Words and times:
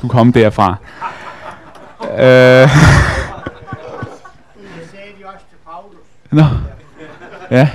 skulle 0.00 0.10
komme 0.10 0.32
derfra. 0.32 0.76
øh, 2.18 2.68
Nå. 6.30 6.44
Ja, 7.50 7.68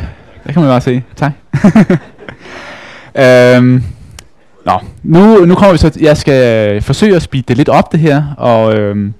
det 0.46 0.54
kan 0.54 0.62
man 0.62 0.70
bare 0.70 0.82
se. 0.82 1.04
Tak. 1.16 1.32
øhm, 3.26 3.84
nå, 4.66 4.80
nu, 5.04 5.46
nu 5.46 5.56
kommer 5.56 5.72
vi 5.72 5.78
så, 5.78 5.98
jeg 6.02 6.18
skal 6.18 6.82
forsøge 6.82 7.16
at 7.16 7.22
speede 7.22 7.44
det 7.48 7.58
lidt 7.58 7.70
op 7.70 7.92
det 7.92 7.99
her, 7.99 8.24
og, 8.37 8.76
øhm, 8.76 9.13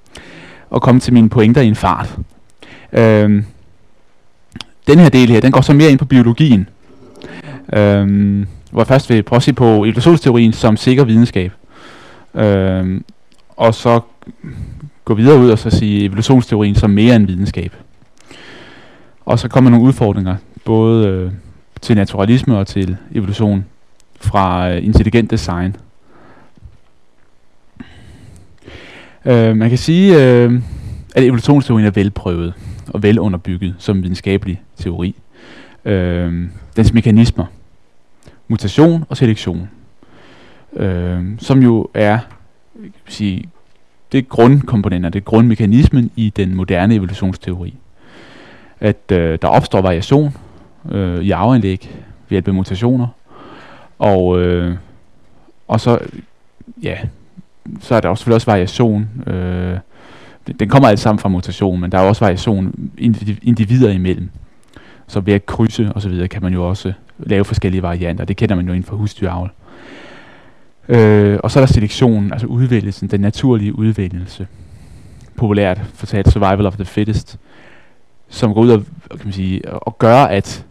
og 0.70 0.82
komme 0.82 1.02
til 1.02 1.14
mine 1.14 1.30
pointer 1.30 1.62
i 1.62 1.68
en 1.68 1.76
fart. 1.76 2.16
Øhm, 2.94 3.46
den 4.88 5.00
her 5.00 5.10
del 5.10 5.30
her, 5.30 5.42
den 5.42 5.52
går 5.52 5.62
så 5.62 5.74
mere 5.74 5.90
ind 5.92 6.00
på 6.00 6.06
biologien. 6.06 6.70
Øhm, 7.74 8.48
hvor 8.72 8.82
jeg 8.82 8.88
først 8.88 9.10
vil 9.10 9.24
prøve 9.24 9.38
at 9.38 9.44
se 9.44 9.54
på 9.54 9.84
evolutionsteorien 9.84 10.54
som 10.54 10.78
sikker 10.78 11.04
videnskab. 11.04 11.52
Øhm, 12.36 13.06
og 13.50 13.76
så 13.76 14.00
gå 15.06 15.14
videre 15.14 15.40
ud 15.40 15.50
og 15.50 15.60
så 15.60 15.70
sige 15.70 16.06
evolutionsteorien 16.06 16.76
som 16.76 16.90
mere 16.90 17.16
end 17.16 17.28
videnskab. 17.28 17.76
Og 19.26 19.40
så 19.40 19.48
kommer 19.48 19.70
nogle 19.70 19.86
udfordringer, 19.86 20.36
både 20.66 21.08
øh, 21.08 21.32
til 21.82 21.96
naturalisme 21.96 22.58
og 22.58 22.68
til 22.68 22.98
evolution 23.14 23.66
fra 24.20 24.72
øh, 24.72 24.86
intelligent 24.86 25.32
design. 25.32 25.76
Øh, 29.26 29.56
man 29.56 29.70
kan 29.70 29.78
sige, 29.78 30.26
øh, 30.26 30.62
at 31.16 31.24
evolutionsteorien 31.24 31.88
er 31.88 31.92
velprøvet 31.92 32.54
og 32.88 33.04
velunderbygget 33.04 33.76
som 33.78 34.04
videnskabelig 34.04 34.62
teori. 34.78 35.16
Øh, 35.86 36.50
dens 36.76 36.94
mekanismer, 36.94 37.46
mutation 38.48 39.06
og 39.10 39.18
selektion, 39.18 39.70
øh, 40.76 41.24
som 41.40 41.64
jo 41.64 41.88
er 41.94 42.20
kan 42.84 42.92
sige, 43.08 43.50
det 44.12 44.18
er 44.18 44.22
grundkomponenter, 44.22 45.10
det 45.10 45.20
er 45.20 45.24
grundmekanismen 45.24 46.12
i 46.16 46.34
den 46.36 46.56
moderne 46.56 46.96
evolutionsteori 46.96 47.74
at 48.80 49.12
øh, 49.12 49.40
der 49.42 49.48
opstår 49.48 49.82
variation 49.82 50.38
øh, 50.92 51.24
i 51.24 51.32
arveanlæg 51.32 51.90
ved 52.30 52.30
hjælp 52.30 52.48
af 52.48 52.54
mutationer. 52.54 53.08
Og, 54.00 54.42
øh, 54.42 54.76
og 55.68 55.80
så, 55.80 56.00
ja, 56.84 56.98
så 57.80 57.96
er 57.96 58.00
der 58.00 58.10
også 58.10 58.22
selvfølgelig 58.22 58.36
også 58.36 58.52
variation. 58.52 59.08
Øh, 59.28 59.78
den 60.60 60.70
kommer 60.70 60.90
alt 60.90 61.00
sammen 61.00 61.20
fra 61.20 61.30
mutation, 61.30 61.82
men 61.82 61.92
der 61.92 61.98
er 61.98 62.02
også 62.02 62.26
variation 62.26 62.92
individer 63.42 63.92
imellem. 63.92 64.30
Så 65.08 65.20
ved 65.20 65.34
at 65.34 65.46
krydse 65.46 65.92
og 65.96 66.02
så 66.02 66.10
videre 66.10 66.28
kan 66.28 66.44
man 66.44 66.54
jo 66.54 66.70
også 66.70 66.94
lave 67.20 67.46
forskellige 67.46 67.82
varianter. 67.82 68.26
Det 68.26 68.38
kender 68.38 68.56
man 68.56 68.66
jo 68.66 68.74
inden 68.74 68.88
for 68.88 68.96
husdyravl. 68.96 69.50
Øh, 69.50 69.65
Øh, 70.90 71.40
og 71.44 71.52
så 71.52 71.60
er 71.60 71.66
der 71.66 71.74
selektion, 71.74 72.32
altså 72.32 72.48
udvælgelsen, 72.48 73.08
den 73.08 73.22
naturlige 73.22 73.78
udvælgelse. 73.78 74.48
Populært 75.36 75.82
fortalt 75.94 76.32
survival 76.32 76.66
of 76.66 76.76
the 76.76 76.86
fittest 76.86 77.40
som 78.30 78.54
går 78.54 78.62
ud 78.62 78.70
og, 78.70 78.86
kan 79.10 79.20
man 79.24 79.34
sige, 79.34 79.72
og 79.72 79.98
gør, 79.98 80.18
at 80.18 80.66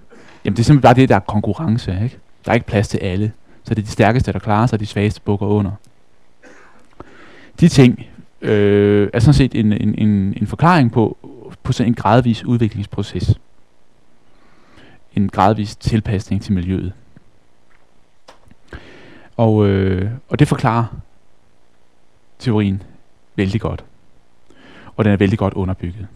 jamen, 0.45 0.57
det 0.57 0.63
er 0.63 0.65
simpelthen 0.65 0.83
bare 0.83 0.95
det, 0.95 1.09
der 1.09 1.15
er 1.15 1.21
konkurrence. 1.21 1.99
Ikke? 2.05 2.19
Der 2.45 2.51
er 2.51 2.55
ikke 2.55 2.67
plads 2.67 2.89
til 2.89 2.99
alle. 2.99 3.33
Så 3.65 3.75
det 3.75 3.83
er 3.83 3.87
de 3.87 3.93
stærkeste, 3.93 4.33
der 4.33 4.39
klarer 4.39 4.67
sig, 4.67 4.77
og 4.77 4.81
de 4.81 4.87
svageste 4.87 5.21
bukker 5.21 5.47
under. 5.47 5.71
De 7.61 7.69
ting 7.69 8.07
øh, 8.43 9.11
er 9.13 9.21
sådan 9.21 9.35
set 9.35 9.55
en, 9.55 9.73
en, 9.73 9.95
en, 9.99 10.35
en 10.37 10.47
forklaring 10.47 10.93
på, 10.93 11.17
på 11.63 11.73
sådan 11.73 11.91
en 11.91 11.95
gradvis 11.95 12.45
udviklingsproces. 12.45 13.41
En 15.17 15.29
gradvis 15.29 15.77
tilpasning 15.77 16.43
til 16.43 16.53
miljøet. 16.53 16.93
Og, 19.37 19.69
øh, 19.69 20.11
og 20.29 20.39
det 20.39 20.49
forklarer 20.49 20.85
teorien 22.39 22.83
vældig 23.37 23.61
godt. 23.61 23.85
Og 24.97 25.05
den 25.05 25.13
er 25.13 25.17
vældig 25.17 25.39
godt 25.39 25.55
underbygget. 25.55 26.07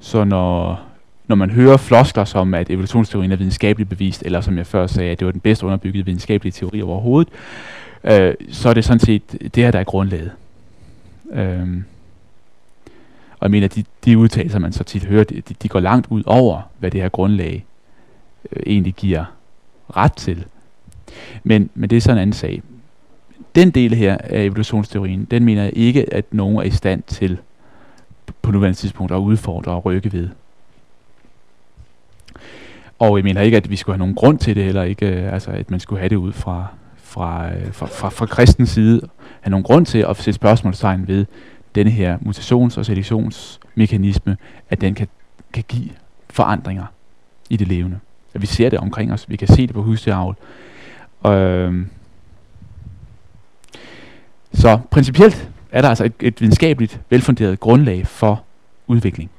Så 0.00 0.24
når, 0.24 0.80
når 1.26 1.36
man 1.36 1.50
hører 1.50 1.76
floskler 1.76 2.24
som, 2.24 2.54
at 2.54 2.70
evolutionsteorien 2.70 3.32
er 3.32 3.36
videnskabeligt 3.36 3.90
bevist, 3.90 4.22
eller 4.22 4.40
som 4.40 4.58
jeg 4.58 4.66
før 4.66 4.86
sagde, 4.86 5.10
at 5.10 5.18
det 5.18 5.26
var 5.26 5.32
den 5.32 5.40
bedst 5.40 5.62
underbyggede 5.62 6.04
videnskabelige 6.04 6.52
teori 6.52 6.82
overhovedet, 6.82 7.32
øh, 8.04 8.34
så 8.50 8.68
er 8.68 8.74
det 8.74 8.84
sådan 8.84 9.00
set 9.00 9.32
det 9.54 9.64
her, 9.64 9.70
der 9.70 9.78
er 9.80 9.84
grundlaget. 9.84 10.32
Øh, 11.32 11.82
og 13.38 13.42
jeg 13.42 13.50
mener, 13.50 13.68
de, 13.68 13.84
de 14.04 14.18
udtalelser, 14.18 14.58
man 14.58 14.72
så 14.72 14.84
tit 14.84 15.04
hører, 15.04 15.24
de, 15.24 15.40
de 15.40 15.68
går 15.68 15.80
langt 15.80 16.06
ud 16.10 16.22
over, 16.26 16.62
hvad 16.78 16.90
det 16.90 17.02
her 17.02 17.08
grundlag 17.08 17.64
øh, 18.52 18.62
egentlig 18.66 18.94
giver 18.94 19.24
ret 19.96 20.12
til. 20.12 20.44
Men, 21.44 21.70
men 21.74 21.90
det 21.90 21.96
er 21.96 22.00
så 22.00 22.12
en 22.12 22.18
anden 22.18 22.32
sag. 22.32 22.62
Den 23.54 23.70
del 23.70 23.94
her 23.94 24.16
af 24.20 24.42
evolutionsteorien, 24.42 25.24
den 25.24 25.44
mener 25.44 25.62
jeg 25.62 25.72
ikke, 25.76 26.14
at 26.14 26.24
nogen 26.30 26.56
er 26.56 26.62
i 26.62 26.70
stand 26.70 27.02
til 27.02 27.38
på 28.42 28.52
nuværende 28.52 28.78
tidspunkt 28.78 29.12
at 29.12 29.18
udfordre 29.18 29.72
og 29.72 29.84
rykke 29.84 30.12
ved. 30.12 30.28
Og 32.98 33.16
jeg 33.16 33.24
mener 33.24 33.40
ikke, 33.40 33.56
at 33.56 33.70
vi 33.70 33.76
skulle 33.76 33.94
have 33.94 33.98
nogen 33.98 34.14
grund 34.14 34.38
til 34.38 34.56
det, 34.56 34.66
eller 34.66 34.82
ikke, 34.82 35.06
øh, 35.06 35.32
altså, 35.32 35.50
at 35.50 35.70
man 35.70 35.80
skulle 35.80 36.00
have 36.00 36.08
det 36.08 36.16
ud 36.16 36.32
fra, 36.32 36.66
fra, 36.96 37.52
øh, 37.54 37.72
fra, 37.72 37.86
fra, 37.86 38.08
fra 38.08 38.26
kristens 38.26 38.70
side, 38.70 39.00
have 39.40 39.50
nogen 39.50 39.64
grund 39.64 39.86
til 39.86 39.98
at 40.08 40.16
sætte 40.16 40.32
spørgsmålstegn 40.32 41.08
ved 41.08 41.26
denne 41.74 41.90
her 41.90 42.18
mutations- 42.18 42.78
og 42.78 42.86
selektionsmekanisme, 42.86 44.36
at 44.70 44.80
den 44.80 44.94
kan, 44.94 45.08
kan 45.52 45.64
give 45.68 45.90
forandringer 46.30 46.84
i 47.50 47.56
det 47.56 47.68
levende. 47.68 47.98
At 48.34 48.42
vi 48.42 48.46
ser 48.46 48.70
det 48.70 48.78
omkring 48.78 49.12
os, 49.12 49.28
vi 49.28 49.36
kan 49.36 49.48
se 49.48 49.66
det 49.66 49.74
på 49.74 49.82
husdyravl. 49.82 50.36
Øh, 51.32 51.86
Så 54.52 54.78
principielt 54.90 55.50
er 55.72 55.82
der 55.82 55.88
altså 55.88 56.04
et, 56.04 56.12
et 56.20 56.40
videnskabeligt 56.40 57.00
velfunderet 57.10 57.60
grundlag 57.60 58.06
for 58.06 58.44
udvikling. 58.86 59.30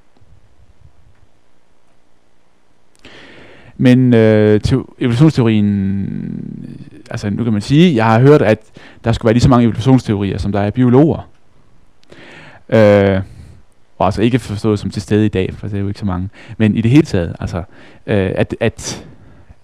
Men 3.78 4.14
øh, 4.14 4.62
te- 4.62 4.84
evolutionsteorien, 5.00 5.72
altså 7.12 7.30
nu 7.30 7.44
kan 7.44 7.54
man 7.54 7.62
sige, 7.62 7.96
jeg 7.96 8.06
har 8.06 8.20
hørt, 8.20 8.42
at 8.42 8.60
der 9.04 9.12
skulle 9.12 9.26
være 9.30 9.34
lige 9.34 9.42
så 9.44 9.50
mange 9.50 9.64
evolutionsteorier, 9.64 10.38
som 10.38 10.52
der 10.52 10.60
er 10.60 10.72
biologer. 10.72 11.30
Øh, 12.70 13.22
og 13.98 14.06
altså 14.06 14.22
ikke 14.22 14.40
forstået 14.40 14.80
som 14.80 14.90
til 14.90 15.02
stede 15.02 15.26
i 15.26 15.30
dag, 15.30 15.54
for 15.54 15.68
det 15.68 15.78
er 15.78 15.82
jo 15.82 15.88
ikke 15.88 16.00
så 16.00 16.06
mange. 16.06 16.30
Men 16.58 16.76
i 16.76 16.82
det 16.82 16.92
hele 16.92 17.06
taget, 17.06 17.36
altså, 17.40 17.58
øh, 18.08 18.32
at, 18.36 18.56
at, 18.60 19.06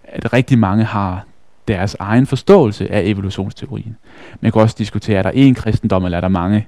at 0.04 0.34
rigtig 0.34 0.60
mange 0.60 0.84
har 0.84 1.26
deres 1.68 1.96
egen 2.00 2.26
forståelse 2.26 2.92
af 2.92 3.02
evolutionsteorien. 3.02 3.98
Man 4.42 4.52
kan 4.52 4.62
også 4.62 4.76
diskutere, 4.78 5.18
er 5.18 5.24
der 5.24 5.32
én 5.32 5.54
kristendom, 5.54 6.06
eller 6.06 6.18
er 6.18 6.22
der 6.22 6.28
mange 6.28 6.68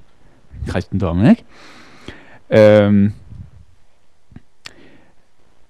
kristendomme, 0.68 1.30
ikke? 1.30 1.44
Øhm, 2.50 3.14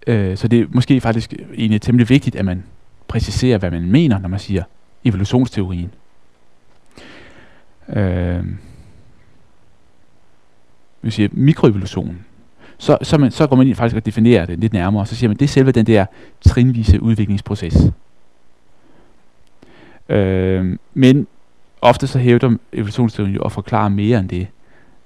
øh, 0.08 0.38
så 0.38 0.48
det 0.48 0.60
er 0.60 0.66
måske 0.70 1.02
faktisk 1.02 1.34
egentlig 1.56 1.82
temmelig 1.82 2.10
vigtigt, 2.10 2.36
at 2.36 2.46
man 2.46 2.64
præciserer, 3.08 3.58
hvad 3.58 3.72
man 3.72 3.92
mener, 3.92 4.20
når 4.20 4.30
man 4.30 4.40
siger 4.40 4.64
evolutionsteorien. 5.06 5.92
Øhm, 7.90 8.58
vi 11.02 11.12
siger 11.12 11.30
mikroevolutionen. 11.32 12.26
så, 12.78 12.98
så, 13.02 13.18
man, 13.18 13.32
så 13.32 13.48
går 13.48 13.56
man 13.56 13.68
ind 13.68 13.76
faktisk 13.76 13.96
og 13.96 14.06
definerer 14.06 14.46
det 14.46 14.60
lidt 14.60 14.74
nærmere, 14.74 15.04
og 15.04 15.08
så 15.08 15.16
siger 15.16 15.28
man, 15.30 15.38
det 15.38 15.46
er 15.46 15.50
selve 15.50 15.72
den 15.72 15.86
der 15.86 16.06
trinvise 16.42 17.02
udviklingsproces. 17.02 17.92
Øh, 20.10 20.78
men 20.94 21.28
ofte 21.82 22.08
så 22.08 22.20
hævder 22.20 22.58
evolutionsteorien 22.74 23.36
jo 23.36 23.42
at 23.42 23.52
forklare 23.52 23.90
mere 23.90 24.20
end 24.20 24.30
det. 24.30 24.48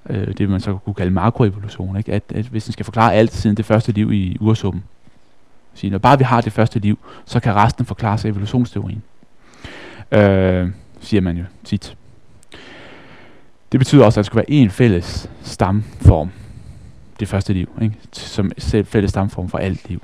Øh, 0.09 0.37
det 0.37 0.49
man 0.49 0.59
så 0.59 0.77
kunne 0.77 0.93
kalde 0.93 1.11
makroevolution. 1.11 1.97
Ikke? 1.97 2.13
At, 2.13 2.23
at 2.35 2.45
hvis 2.45 2.63
den 2.63 2.73
skal 2.73 2.85
forklare 2.85 3.13
alt 3.13 3.33
siden 3.33 3.57
det 3.57 3.65
første 3.65 3.91
liv 3.91 4.11
i 4.11 4.38
ursuppen. 4.39 4.83
Så 5.73 5.89
når 5.89 5.97
bare 5.97 6.17
vi 6.17 6.23
har 6.23 6.41
det 6.41 6.53
første 6.53 6.79
liv, 6.79 6.99
så 7.25 7.39
kan 7.39 7.55
resten 7.55 7.85
forklare 7.85 8.17
sig 8.17 8.29
evolutionsteorien. 8.29 9.03
Øh, 10.11 10.69
siger 11.01 11.21
man 11.21 11.38
jo 11.38 11.43
tit. 11.63 11.95
Det 13.71 13.79
betyder 13.79 14.05
også, 14.05 14.19
at 14.19 14.23
der 14.23 14.25
skulle 14.25 14.44
være 14.47 14.51
en 14.51 14.69
fælles 14.69 15.29
stamform. 15.41 16.31
Det 17.19 17.27
første 17.27 17.53
liv. 17.53 17.69
Ikke? 17.81 17.95
Som 18.12 18.51
fælles 18.83 19.09
stamform 19.09 19.50
for 19.50 19.57
alt 19.57 19.89
liv. 19.89 20.01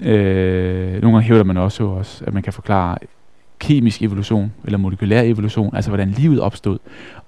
Øh, 0.00 1.02
nogle 1.02 1.16
gange 1.16 1.22
hævder 1.22 1.44
man 1.44 1.56
også, 1.56 1.84
også, 1.84 2.24
at 2.24 2.34
man 2.34 2.42
kan 2.42 2.52
forklare 2.52 2.98
kemisk 3.58 4.02
evolution, 4.02 4.52
eller 4.64 4.78
molekylær 4.78 5.22
evolution, 5.22 5.76
altså 5.76 5.90
hvordan 5.90 6.10
livet 6.10 6.40
opstod, 6.40 6.78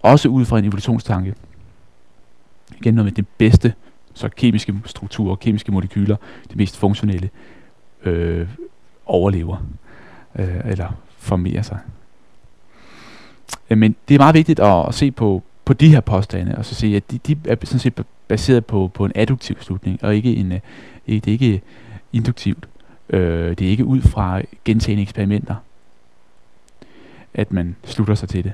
også 0.03 0.29
ud 0.29 0.45
fra 0.45 0.59
en 0.59 0.65
evolutionstanke. 0.65 1.35
Igen 2.81 2.95
noget 2.95 3.05
med 3.05 3.13
det 3.13 3.27
bedste, 3.39 3.75
så 4.15 4.29
kemiske 4.29 4.75
strukturer, 4.85 5.37
kemiske 5.37 5.73
molekyler, 5.73 6.17
det 6.49 6.57
mest 6.57 6.77
funktionelle, 6.77 7.31
øh, 8.05 8.49
overlever, 9.07 9.67
øh, 10.39 10.61
eller 10.65 10.89
formerer 11.19 11.63
sig. 11.63 11.79
Øh, 13.71 13.79
men 13.79 13.97
det 14.09 14.15
er 14.15 14.19
meget 14.19 14.35
vigtigt 14.35 14.61
at, 14.61 14.89
at 14.89 14.95
se 14.95 15.11
på, 15.11 15.43
på 15.65 15.73
de 15.73 15.89
her 15.89 16.01
påstande, 16.01 16.55
og 16.59 16.65
så 16.65 16.75
se, 16.75 16.87
at 16.97 17.11
de, 17.11 17.19
de 17.19 17.37
er 17.49 17.57
sådan 17.65 17.79
set 17.79 18.05
baseret 18.29 18.67
på, 18.67 18.91
på 18.95 19.05
en 19.05 19.13
adduktiv 19.15 19.57
slutning, 19.61 20.05
og 20.05 20.17
ikke 20.17 20.37
en, 20.37 20.53
øh, 20.53 20.61
det 21.07 21.29
er 21.29 21.33
ikke 21.33 21.61
induktivt. 22.13 22.69
Øh, 23.11 23.51
det 23.51 23.63
er 23.67 23.71
ikke 23.71 23.85
ud 23.85 24.01
fra 24.01 24.41
gentagende 24.65 25.03
eksperimenter, 25.03 25.55
at 27.35 27.53
man 27.53 27.77
slutter 27.85 28.15
sig 28.15 28.29
til 28.29 28.45
det. 28.45 28.53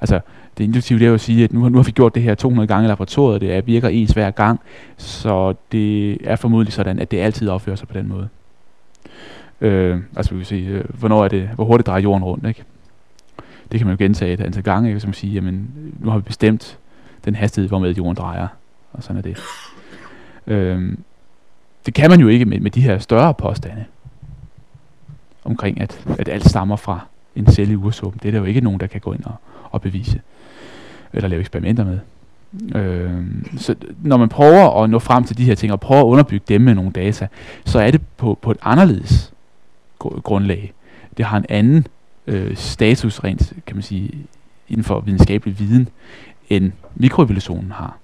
Altså, 0.00 0.20
det 0.58 0.64
induktive, 0.64 0.98
det 0.98 1.04
er 1.04 1.08
jo 1.08 1.14
at 1.14 1.20
sige, 1.20 1.44
at 1.44 1.52
nu, 1.52 1.68
nu 1.68 1.78
har 1.78 1.84
vi 1.84 1.90
gjort 1.90 2.14
det 2.14 2.22
her 2.22 2.34
200 2.34 2.66
gange 2.66 2.84
i 2.84 2.88
laboratoriet, 2.88 3.40
det 3.40 3.52
er, 3.52 3.60
virker 3.60 3.88
ens 3.88 4.12
hver 4.12 4.30
gang, 4.30 4.60
så 4.96 5.54
det 5.72 6.18
er 6.30 6.36
formodentlig 6.36 6.72
sådan, 6.72 6.98
at 6.98 7.10
det 7.10 7.18
altid 7.20 7.48
opfører 7.48 7.76
sig 7.76 7.88
på 7.88 7.94
den 7.94 8.08
måde. 8.08 8.28
Øh, 9.60 10.00
altså 10.16 10.34
vi 10.34 10.38
kan 10.38 10.46
sige, 10.46 10.68
øh, 10.68 10.84
hvornår 10.98 11.24
er 11.24 11.28
det, 11.28 11.48
hvor 11.54 11.64
hurtigt 11.64 11.86
drejer 11.86 12.02
jorden 12.02 12.24
rundt, 12.24 12.46
ikke? 12.46 12.64
Det 13.72 13.80
kan 13.80 13.86
man 13.86 13.96
jo 13.96 14.04
gentage 14.04 14.32
et 14.32 14.40
antal 14.40 14.62
gange, 14.62 14.88
ikke? 14.88 15.00
som 15.00 15.12
sige, 15.12 15.32
jamen, 15.32 15.70
nu 15.98 16.10
har 16.10 16.18
vi 16.18 16.22
bestemt 16.22 16.78
den 17.24 17.34
hastighed, 17.34 17.68
hvormed 17.68 17.94
jorden 17.94 18.16
drejer, 18.16 18.48
og 18.92 19.02
sådan 19.02 19.16
er 19.16 19.22
det. 19.22 19.38
Øh, 20.46 20.96
det 21.86 21.94
kan 21.94 22.10
man 22.10 22.20
jo 22.20 22.28
ikke 22.28 22.44
med, 22.44 22.60
med 22.60 22.70
de 22.70 22.82
her 22.82 22.98
større 22.98 23.34
påstande 23.34 23.84
omkring, 25.44 25.80
at, 25.80 26.06
at 26.18 26.28
alt 26.28 26.48
stammer 26.48 26.76
fra 26.76 27.00
en 27.36 27.52
celle 27.52 27.72
i 27.72 27.76
ursuppen. 27.76 28.20
Det 28.22 28.28
er 28.28 28.32
der 28.32 28.38
jo 28.38 28.44
ikke 28.44 28.60
nogen, 28.60 28.80
der 28.80 28.86
kan 28.86 29.00
gå 29.00 29.12
ind 29.12 29.24
og, 29.24 29.34
og 29.70 29.80
bevise, 29.80 30.20
eller 31.12 31.28
lave 31.28 31.40
eksperimenter 31.40 31.84
med. 31.84 31.98
Øh, 32.74 33.24
så 33.56 33.74
når 34.02 34.16
man 34.16 34.28
prøver 34.28 34.82
at 34.82 34.90
nå 34.90 34.98
frem 34.98 35.24
til 35.24 35.38
de 35.38 35.44
her 35.44 35.54
ting, 35.54 35.72
og 35.72 35.80
prøver 35.80 36.00
at 36.00 36.06
underbygge 36.06 36.44
dem 36.48 36.60
med 36.60 36.74
nogle 36.74 36.90
data, 36.90 37.28
så 37.64 37.78
er 37.78 37.90
det 37.90 38.00
på, 38.16 38.38
på 38.42 38.50
et 38.50 38.58
anderledes 38.62 39.32
grundlag. 39.98 40.72
Det 41.16 41.24
har 41.24 41.36
en 41.36 41.46
anden 41.48 41.86
øh, 42.26 42.56
status 42.56 43.24
rent, 43.24 43.52
kan 43.66 43.76
man 43.76 43.82
sige, 43.82 44.12
inden 44.68 44.84
for 44.84 45.00
videnskabelig 45.00 45.58
viden, 45.58 45.88
end 46.50 46.72
mikroevolutionen 46.94 47.70
har. 47.70 47.98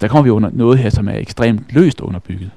Der 0.00 0.08
kommer 0.08 0.22
vi 0.22 0.30
under 0.30 0.50
noget 0.52 0.78
her, 0.78 0.90
som 0.90 1.08
er 1.08 1.18
ekstremt 1.18 1.72
løst 1.72 2.00
underbygget. 2.00 2.50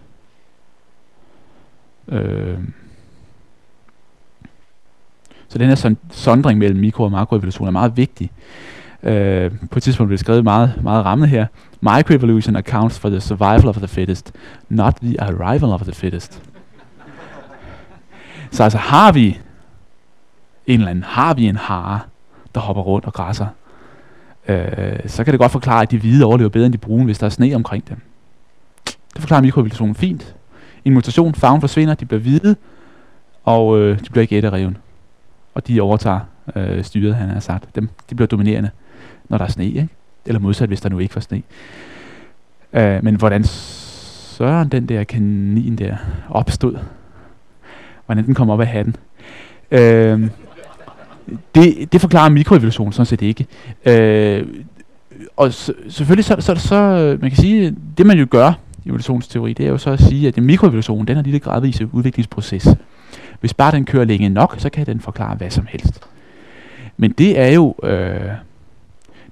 Øh, 2.07 2.59
så 5.47 5.57
den 5.57 5.67
her 5.67 5.95
sondring 6.11 6.59
mellem 6.59 6.79
mikro- 6.79 7.03
og 7.03 7.11
makroevolution 7.11 7.67
er 7.67 7.71
meget 7.71 7.97
vigtig. 7.97 8.31
Øh, 9.03 9.51
på 9.71 9.79
et 9.79 9.83
tidspunkt 9.83 10.07
blev 10.07 10.17
det 10.17 10.19
skrevet 10.19 10.43
meget, 10.43 10.73
meget 10.83 11.05
ramme 11.05 11.27
her. 11.27 11.45
Microevolution 11.81 12.55
accounts 12.55 12.99
for 12.99 13.09
the 13.09 13.21
survival 13.21 13.67
of 13.67 13.75
the 13.75 13.87
fittest, 13.87 14.33
not 14.69 14.95
the 14.95 15.21
arrival 15.21 15.69
of 15.69 15.81
the 15.81 15.93
fittest. 15.93 16.41
så 18.51 18.63
altså 18.63 18.77
har 18.77 19.11
vi 19.11 19.39
en 20.67 20.79
eller 20.79 20.89
anden, 20.89 21.03
har 21.03 21.33
vi 21.33 21.47
en 21.47 21.55
hare, 21.55 21.99
der 22.55 22.61
hopper 22.61 22.81
rundt 22.81 23.05
og 23.05 23.13
græsser, 23.13 23.47
øh, 24.47 24.99
så 25.07 25.23
kan 25.23 25.31
det 25.33 25.39
godt 25.39 25.51
forklare, 25.51 25.81
at 25.81 25.91
de 25.91 25.97
hvide 25.97 26.25
overlever 26.25 26.49
bedre 26.49 26.65
end 26.65 26.73
de 26.73 26.77
brune, 26.77 27.05
hvis 27.05 27.19
der 27.19 27.25
er 27.25 27.29
sne 27.29 27.55
omkring 27.55 27.89
dem. 27.89 27.97
Det 28.85 29.21
forklarer 29.21 29.41
mikrovibrationen 29.41 29.95
fint. 29.95 30.35
En 30.85 30.93
mutation, 30.93 31.35
farven 31.35 31.61
forsvinder, 31.61 31.93
de 31.93 32.05
bliver 32.05 32.21
hvide, 32.21 32.55
og 33.43 33.79
øh, 33.79 33.99
de 33.99 34.09
bliver 34.09 34.21
ikke 34.21 34.37
ætterreven 34.37 34.77
og 35.53 35.67
de 35.67 35.81
overtager 35.81 36.19
øh, 36.55 36.83
styret, 36.83 37.15
han 37.15 37.29
har 37.29 37.39
sagt. 37.39 37.75
Dem, 37.75 37.89
de 38.09 38.15
bliver 38.15 38.27
dominerende, 38.27 38.69
når 39.29 39.37
der 39.37 39.45
er 39.45 39.49
sne, 39.49 39.65
ikke? 39.65 39.89
eller 40.25 40.39
modsat, 40.39 40.67
hvis 40.67 40.81
der 40.81 40.89
nu 40.89 40.99
ikke 40.99 41.15
var 41.15 41.21
sne. 41.21 41.41
Øh, 42.73 43.03
men 43.03 43.15
hvordan 43.15 43.43
søren 43.43 44.69
den 44.69 44.85
der 44.85 45.03
kanin 45.03 45.75
der 45.75 45.95
opstod, 46.29 46.77
hvordan 48.05 48.25
den 48.25 48.33
kom 48.33 48.49
op 48.49 48.61
af 48.61 48.67
hatten, 48.67 48.95
øh, 49.71 50.29
det, 51.55 51.93
det 51.93 52.01
forklarer 52.01 52.29
mikroevolution 52.29 52.93
sådan 52.93 53.05
set 53.05 53.21
ikke. 53.21 53.45
Øh, 53.85 54.47
og 55.37 55.53
s- 55.53 55.71
selvfølgelig 55.89 56.25
så, 56.25 56.35
så, 56.39 56.55
så, 56.55 56.75
man 57.21 57.29
kan 57.31 57.37
sige, 57.37 57.75
det 57.97 58.05
man 58.05 58.17
jo 58.19 58.27
gør 58.29 58.53
i 58.85 58.87
evolutionsteori, 58.89 59.53
det 59.53 59.65
er 59.65 59.69
jo 59.69 59.77
så 59.77 59.89
at 59.91 59.99
sige, 60.01 60.27
at 60.27 60.37
mikroevolution, 60.37 61.05
den 61.05 61.17
er 61.17 61.21
lige 61.21 61.31
lille 61.31 61.39
gradvise 61.39 61.89
udviklingsproces. 61.93 62.67
Hvis 63.39 63.53
bare 63.53 63.71
den 63.71 63.85
kører 63.85 64.05
længe 64.05 64.29
nok, 64.29 64.55
så 64.57 64.69
kan 64.69 64.85
den 64.85 64.99
forklare 64.99 65.35
hvad 65.35 65.49
som 65.49 65.65
helst. 65.69 65.99
Men 66.97 67.11
det 67.11 67.39
er 67.39 67.47
jo, 67.47 67.75
øh, 67.83 68.21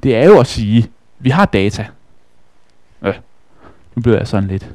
det 0.03 0.15
er 0.15 0.25
jo 0.25 0.39
at 0.39 0.47
sige, 0.47 0.87
vi 1.19 1.29
har 1.29 1.45
data. 1.45 1.87
Øh, 3.01 3.13
nu 3.95 4.01
bliver 4.01 4.17
jeg 4.17 4.27
sådan 4.27 4.49
lidt 4.49 4.69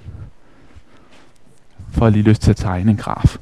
for 1.93 2.09
lige 2.11 2.23
lyst 2.23 2.43
til 2.43 2.51
at 2.51 2.57
tegne 2.57 2.91
en 2.91 2.97
graf. 2.97 3.37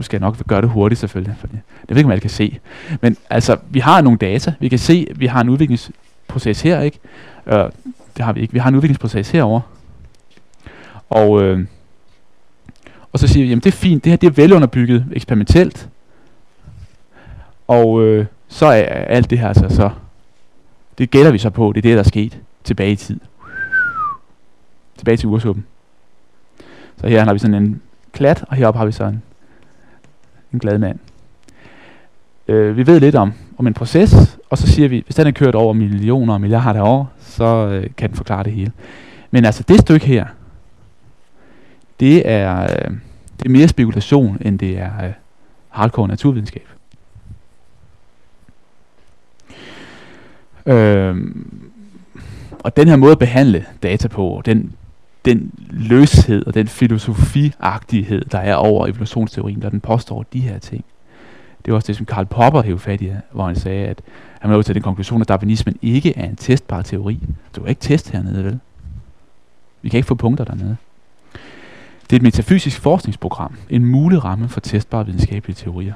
Nu 0.00 0.04
skal 0.04 0.16
jeg 0.16 0.20
nok 0.20 0.46
gøre 0.46 0.60
det 0.60 0.70
hurtigt 0.70 0.98
selvfølgelig, 0.98 1.36
for 1.40 1.46
det 1.46 1.60
ved 1.88 1.96
ikke, 1.96 2.06
om 2.06 2.10
alle 2.10 2.20
kan 2.20 2.30
se. 2.30 2.58
Men 3.00 3.16
altså, 3.30 3.56
vi 3.70 3.78
har 3.78 4.00
nogle 4.00 4.18
data. 4.18 4.54
Vi 4.60 4.68
kan 4.68 4.78
se, 4.78 5.06
vi 5.16 5.26
har 5.26 5.40
en 5.40 5.48
udviklingsproces 5.48 6.62
her, 6.62 6.80
ikke? 6.80 6.98
Øh, 7.46 7.64
det 8.16 8.24
har 8.24 8.32
vi 8.32 8.40
ikke. 8.40 8.52
Vi 8.52 8.58
har 8.58 8.68
en 8.68 8.74
udviklingsproces 8.74 9.30
herover. 9.30 9.60
Og 11.10 11.42
øh, 11.42 11.66
og 13.12 13.18
så 13.18 13.28
siger 13.28 13.44
vi, 13.44 13.48
jamen 13.48 13.60
det 13.62 13.72
er 13.72 13.76
fint, 13.76 14.04
det 14.04 14.12
her 14.12 14.16
det 14.16 14.26
er 14.26 14.30
velunderbygget 14.30 15.06
eksperimentelt. 15.12 15.88
Og 17.68 18.02
øh, 18.02 18.26
så 18.48 18.66
er 18.66 18.82
alt 18.84 19.30
det 19.30 19.38
her 19.38 19.48
altså 19.48 19.68
så, 19.68 19.90
det 20.98 21.10
gælder 21.10 21.30
vi 21.30 21.38
så 21.38 21.50
på, 21.50 21.72
det 21.74 21.78
er 21.78 21.82
det, 21.82 21.92
der 21.92 21.98
er 21.98 22.08
sket 22.08 22.38
tilbage 22.64 22.92
i 22.92 22.96
tid. 22.96 23.20
Tilbage 24.96 25.16
til 25.16 25.28
ursuppen. 25.28 25.66
Så 27.00 27.06
her 27.06 27.24
har 27.24 27.32
vi 27.32 27.38
sådan 27.38 27.62
en 27.62 27.82
klat, 28.12 28.44
og 28.48 28.56
heroppe 28.56 28.78
har 28.78 28.86
vi 28.86 28.92
så 28.92 29.04
en, 29.04 29.22
en 30.52 30.58
glad 30.58 30.78
mand. 30.78 30.98
Øh, 32.48 32.76
vi 32.76 32.86
ved 32.86 33.00
lidt 33.00 33.14
om, 33.14 33.32
om 33.58 33.66
en 33.66 33.74
proces, 33.74 34.38
og 34.50 34.58
så 34.58 34.66
siger 34.66 34.88
vi, 34.88 35.02
hvis 35.06 35.16
den 35.16 35.26
er 35.26 35.30
kørt 35.30 35.54
over 35.54 35.72
millioner 35.72 36.34
og 36.34 36.40
milliarder 36.40 36.82
år, 36.82 37.12
så 37.20 37.44
øh, 37.44 37.90
kan 37.96 38.08
den 38.08 38.16
forklare 38.16 38.44
det 38.44 38.52
hele. 38.52 38.72
Men 39.30 39.44
altså 39.44 39.64
det 39.68 39.80
stykke 39.80 40.06
her, 40.06 40.26
det 42.00 42.28
er, 42.28 42.62
øh, 42.62 42.90
det 43.38 43.46
er 43.46 43.50
mere 43.50 43.68
spekulation, 43.68 44.38
end 44.40 44.58
det 44.58 44.78
er 44.78 45.04
øh, 45.04 45.12
hardcore 45.68 46.08
naturvidenskab. 46.08 46.68
Øh, 50.66 51.16
og 52.58 52.76
den 52.76 52.88
her 52.88 52.96
måde 52.96 53.12
at 53.12 53.18
behandle 53.18 53.66
data 53.82 54.08
på, 54.08 54.42
den, 54.44 54.72
den 55.24 55.52
løshed 55.70 56.46
og 56.46 56.54
den 56.54 56.68
filosofiagtighed, 56.68 58.24
der 58.24 58.38
er 58.38 58.54
over 58.54 58.86
evolutionsteorien, 58.86 59.62
der 59.62 59.70
den 59.70 59.80
påstår 59.80 60.24
de 60.32 60.40
her 60.40 60.58
ting. 60.58 60.84
Det 61.64 61.72
var 61.72 61.76
også 61.76 61.86
det, 61.86 61.96
som 61.96 62.06
Karl 62.06 62.26
Popper 62.26 62.62
hævde 62.62 62.78
fat 62.78 63.00
i, 63.00 63.10
hvor 63.32 63.46
han 63.46 63.56
sagde, 63.56 63.86
at 63.86 64.02
han 64.40 64.50
var 64.50 64.62
til 64.62 64.74
den 64.74 64.82
konklusion, 64.82 65.20
at 65.20 65.28
darwinismen 65.28 65.76
ikke 65.82 66.18
er 66.18 66.24
en 66.24 66.36
testbar 66.36 66.82
teori. 66.82 67.18
Du 67.56 67.60
kan 67.60 67.68
ikke 67.68 67.80
teste 67.80 68.12
hernede, 68.12 68.44
vel? 68.44 68.58
Vi 69.82 69.88
kan 69.88 69.98
ikke 69.98 70.06
få 70.06 70.14
punkter 70.14 70.44
dernede. 70.44 70.76
Det 72.02 72.16
er 72.16 72.16
et 72.16 72.22
metafysisk 72.22 72.80
forskningsprogram, 72.80 73.54
en 73.70 73.84
mulig 73.84 74.24
ramme 74.24 74.48
for 74.48 74.60
testbare 74.60 75.06
videnskabelige 75.06 75.56
teorier. 75.56 75.94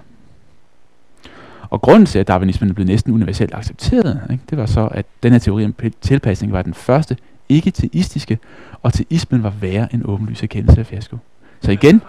Og 1.71 1.81
grunden 1.81 2.06
til, 2.06 2.19
at 2.19 2.29
darwinismen 2.29 2.75
blev 2.75 2.87
næsten 2.87 3.12
universelt 3.12 3.55
accepteret, 3.55 4.21
ikke, 4.31 4.44
det 4.50 4.59
var 4.59 4.67
så, 4.67 4.88
at 4.91 5.06
den 5.23 5.32
her 5.32 5.38
teori 5.38 5.64
om 5.64 5.75
tilpasning 6.00 6.52
var 6.52 6.62
den 6.62 6.75
første 6.75 7.16
ikke-teistiske, 7.48 8.38
og 8.82 8.92
teismen 8.92 9.42
var 9.42 9.50
værre 9.50 9.94
end 9.94 10.04
åbenlys 10.04 10.42
erkendelse 10.42 10.80
af 10.80 10.86
fiasko. 10.86 11.18
Så 11.60 11.70
igen, 11.70 12.02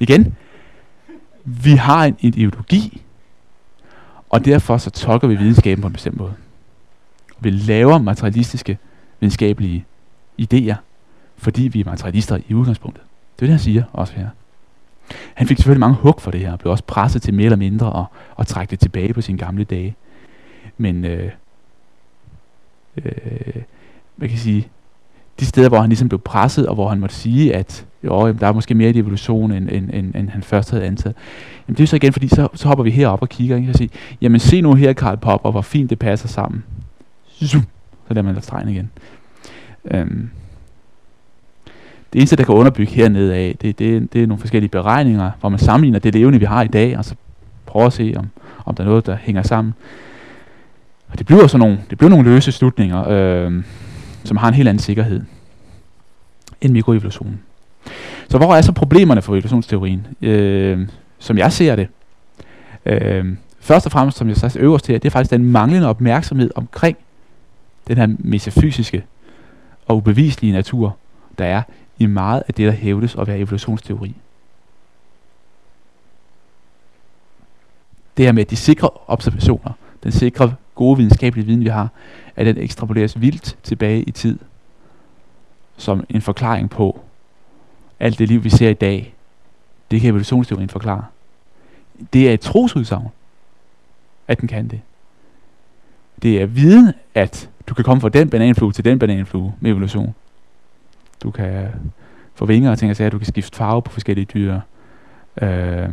igen, 0.00 0.36
vi 1.44 1.70
har 1.70 2.04
en 2.04 2.16
ideologi, 2.20 3.02
og 4.30 4.44
derfor 4.44 4.78
så 4.78 4.90
tolker 4.90 5.28
vi 5.28 5.36
videnskaben 5.36 5.82
på 5.82 5.86
en 5.86 5.92
bestemt 5.92 6.16
måde. 6.16 6.34
Vi 7.40 7.50
laver 7.50 7.98
materialistiske 7.98 8.78
videnskabelige 9.20 9.84
idéer, 10.42 10.74
fordi 11.36 11.62
vi 11.62 11.80
er 11.80 11.84
materialister 11.84 12.38
i 12.48 12.54
udgangspunktet. 12.54 13.04
Det 13.36 13.42
er 13.42 13.46
det, 13.46 13.50
han 13.50 13.58
siger 13.58 13.82
også 13.92 14.14
her. 14.14 14.28
Han 15.34 15.46
fik 15.46 15.56
selvfølgelig 15.56 15.80
mange 15.80 15.96
hug 15.96 16.14
for 16.18 16.30
det 16.30 16.40
her, 16.40 16.52
og 16.52 16.58
blev 16.58 16.70
også 16.70 16.84
presset 16.84 17.22
til 17.22 17.34
mere 17.34 17.44
eller 17.44 17.56
mindre 17.56 18.00
at, 18.00 18.04
og 18.34 18.46
trække 18.46 18.70
det 18.70 18.80
tilbage 18.80 19.14
på 19.14 19.20
sine 19.20 19.38
gamle 19.38 19.64
dage. 19.64 19.96
Men 20.78 21.04
øh, 21.04 21.30
øh, 22.96 23.62
man 24.16 24.28
kan 24.28 24.38
sige, 24.38 24.68
de 25.40 25.46
steder, 25.46 25.68
hvor 25.68 25.80
han 25.80 25.88
ligesom 25.88 26.08
blev 26.08 26.20
presset, 26.20 26.66
og 26.66 26.74
hvor 26.74 26.88
han 26.88 27.00
måtte 27.00 27.14
sige, 27.14 27.54
at 27.54 27.86
jo, 28.04 28.26
jamen, 28.26 28.40
der 28.40 28.46
er 28.46 28.52
måske 28.52 28.74
mere 28.74 28.90
i 28.90 28.98
evolution, 28.98 29.52
end, 29.52 29.68
end, 29.72 29.90
end, 29.92 30.14
end 30.14 30.28
han 30.28 30.42
først 30.42 30.70
havde 30.70 30.84
antaget. 30.84 31.16
Jamen, 31.68 31.76
det 31.76 31.82
er 31.82 31.86
så 31.86 31.96
igen, 31.96 32.12
fordi 32.12 32.28
så, 32.28 32.48
så 32.54 32.68
hopper 32.68 32.84
vi 32.84 32.90
herop 32.90 33.22
og 33.22 33.28
kigger, 33.28 33.56
ikke? 33.56 33.70
og 33.70 33.74
siger, 33.74 33.88
jamen 34.20 34.40
se 34.40 34.60
nu 34.60 34.74
her, 34.74 34.92
Karl 34.92 35.16
Popper, 35.16 35.50
hvor 35.50 35.60
fint 35.60 35.90
det 35.90 35.98
passer 35.98 36.28
sammen. 36.28 36.64
Så 37.28 37.60
lader 38.08 38.22
man 38.22 38.34
der 38.34 38.40
stregen 38.40 38.68
igen. 38.68 38.90
Øhm, 39.90 40.30
det 42.12 42.18
eneste, 42.18 42.36
der 42.36 42.44
kan 42.44 42.54
underbygge 42.54 42.92
hernede 42.92 43.34
af, 43.34 43.56
det, 43.60 43.78
det, 43.78 44.12
det 44.12 44.22
er 44.22 44.26
nogle 44.26 44.40
forskellige 44.40 44.70
beregninger, 44.70 45.30
hvor 45.40 45.48
man 45.48 45.58
sammenligner 45.58 45.98
det 45.98 46.14
levende, 46.14 46.38
vi 46.38 46.44
har 46.44 46.62
i 46.62 46.68
dag, 46.68 46.98
og 46.98 47.04
så 47.04 47.14
prøver 47.66 47.86
at 47.86 47.92
se, 47.92 48.14
om, 48.16 48.26
om 48.64 48.74
der 48.74 48.84
er 48.84 48.88
noget, 48.88 49.06
der 49.06 49.16
hænger 49.20 49.42
sammen. 49.42 49.74
Og 51.08 51.18
det 51.18 51.26
bliver 51.26 51.46
så 51.46 51.58
nogle, 51.58 51.78
det 51.90 51.98
bliver 51.98 52.10
nogle 52.10 52.30
løse 52.30 52.52
slutninger, 52.52 53.08
Øhm 53.08 53.64
som 54.26 54.36
har 54.36 54.48
en 54.48 54.54
helt 54.54 54.68
anden 54.68 54.82
sikkerhed 54.82 55.24
end 56.60 56.72
mikroevolutionen. 56.72 57.40
Så 58.28 58.38
hvor 58.38 58.54
er 58.54 58.62
så 58.62 58.72
problemerne 58.72 59.22
for 59.22 59.32
evolutionsteorien? 59.32 60.06
Øh, 60.22 60.88
som 61.18 61.38
jeg 61.38 61.52
ser 61.52 61.76
det, 61.76 61.88
øh, 62.86 63.36
først 63.60 63.86
og 63.86 63.92
fremmest, 63.92 64.18
som 64.18 64.28
jeg 64.28 64.36
så 64.36 64.56
øverst 64.58 64.86
her, 64.86 64.98
det 64.98 65.08
er 65.08 65.10
faktisk 65.10 65.30
den 65.30 65.44
manglende 65.44 65.88
opmærksomhed 65.88 66.50
omkring 66.54 66.96
den 67.88 67.96
her 67.96 68.06
metafysiske 68.18 69.04
og 69.86 69.96
ubeviselige 69.96 70.52
natur, 70.52 70.96
der 71.38 71.44
er 71.44 71.62
i 71.98 72.06
meget 72.06 72.42
af 72.48 72.54
det, 72.54 72.66
der 72.66 72.72
hævdes 72.72 73.14
at 73.14 73.26
være 73.26 73.38
evolutionsteori. 73.38 74.14
Det 78.16 78.24
her 78.24 78.32
med 78.32 78.44
de 78.44 78.56
sikre 78.56 78.90
observationer, 79.06 79.72
den 80.02 80.12
sikre 80.12 80.54
gode 80.76 80.96
videnskabelige 80.96 81.46
viden, 81.46 81.64
vi 81.64 81.68
har, 81.68 81.88
at 82.36 82.46
den 82.46 82.58
ekstrapoleres 82.58 83.20
vildt 83.20 83.58
tilbage 83.62 84.02
i 84.02 84.10
tid, 84.10 84.38
som 85.76 86.04
en 86.10 86.22
forklaring 86.22 86.70
på 86.70 87.00
alt 88.00 88.18
det 88.18 88.28
liv, 88.28 88.44
vi 88.44 88.50
ser 88.50 88.68
i 88.68 88.74
dag. 88.74 89.14
Det 89.90 90.00
kan 90.00 90.08
evolutionsteorien 90.10 90.68
forklare. 90.68 91.04
Det 92.12 92.28
er 92.28 92.34
et 92.34 92.40
trosudsagn, 92.40 93.08
at 94.28 94.40
den 94.40 94.48
kan 94.48 94.68
det. 94.68 94.80
Det 96.22 96.42
er 96.42 96.46
viden, 96.46 96.92
at 97.14 97.50
du 97.68 97.74
kan 97.74 97.84
komme 97.84 98.00
fra 98.00 98.08
den 98.08 98.30
bananflue 98.30 98.72
til 98.72 98.84
den 98.84 98.98
bananflue 98.98 99.54
med 99.60 99.70
evolution. 99.70 100.14
Du 101.22 101.30
kan 101.30 101.68
få 102.34 102.46
vinger 102.46 102.70
og 102.70 102.78
ting 102.78 102.90
og 102.90 102.96
sager, 102.96 103.10
du 103.10 103.18
kan 103.18 103.26
skifte 103.26 103.56
farve 103.56 103.82
på 103.82 103.92
forskellige 103.92 104.24
dyr. 104.24 104.60
Øh, 105.42 105.88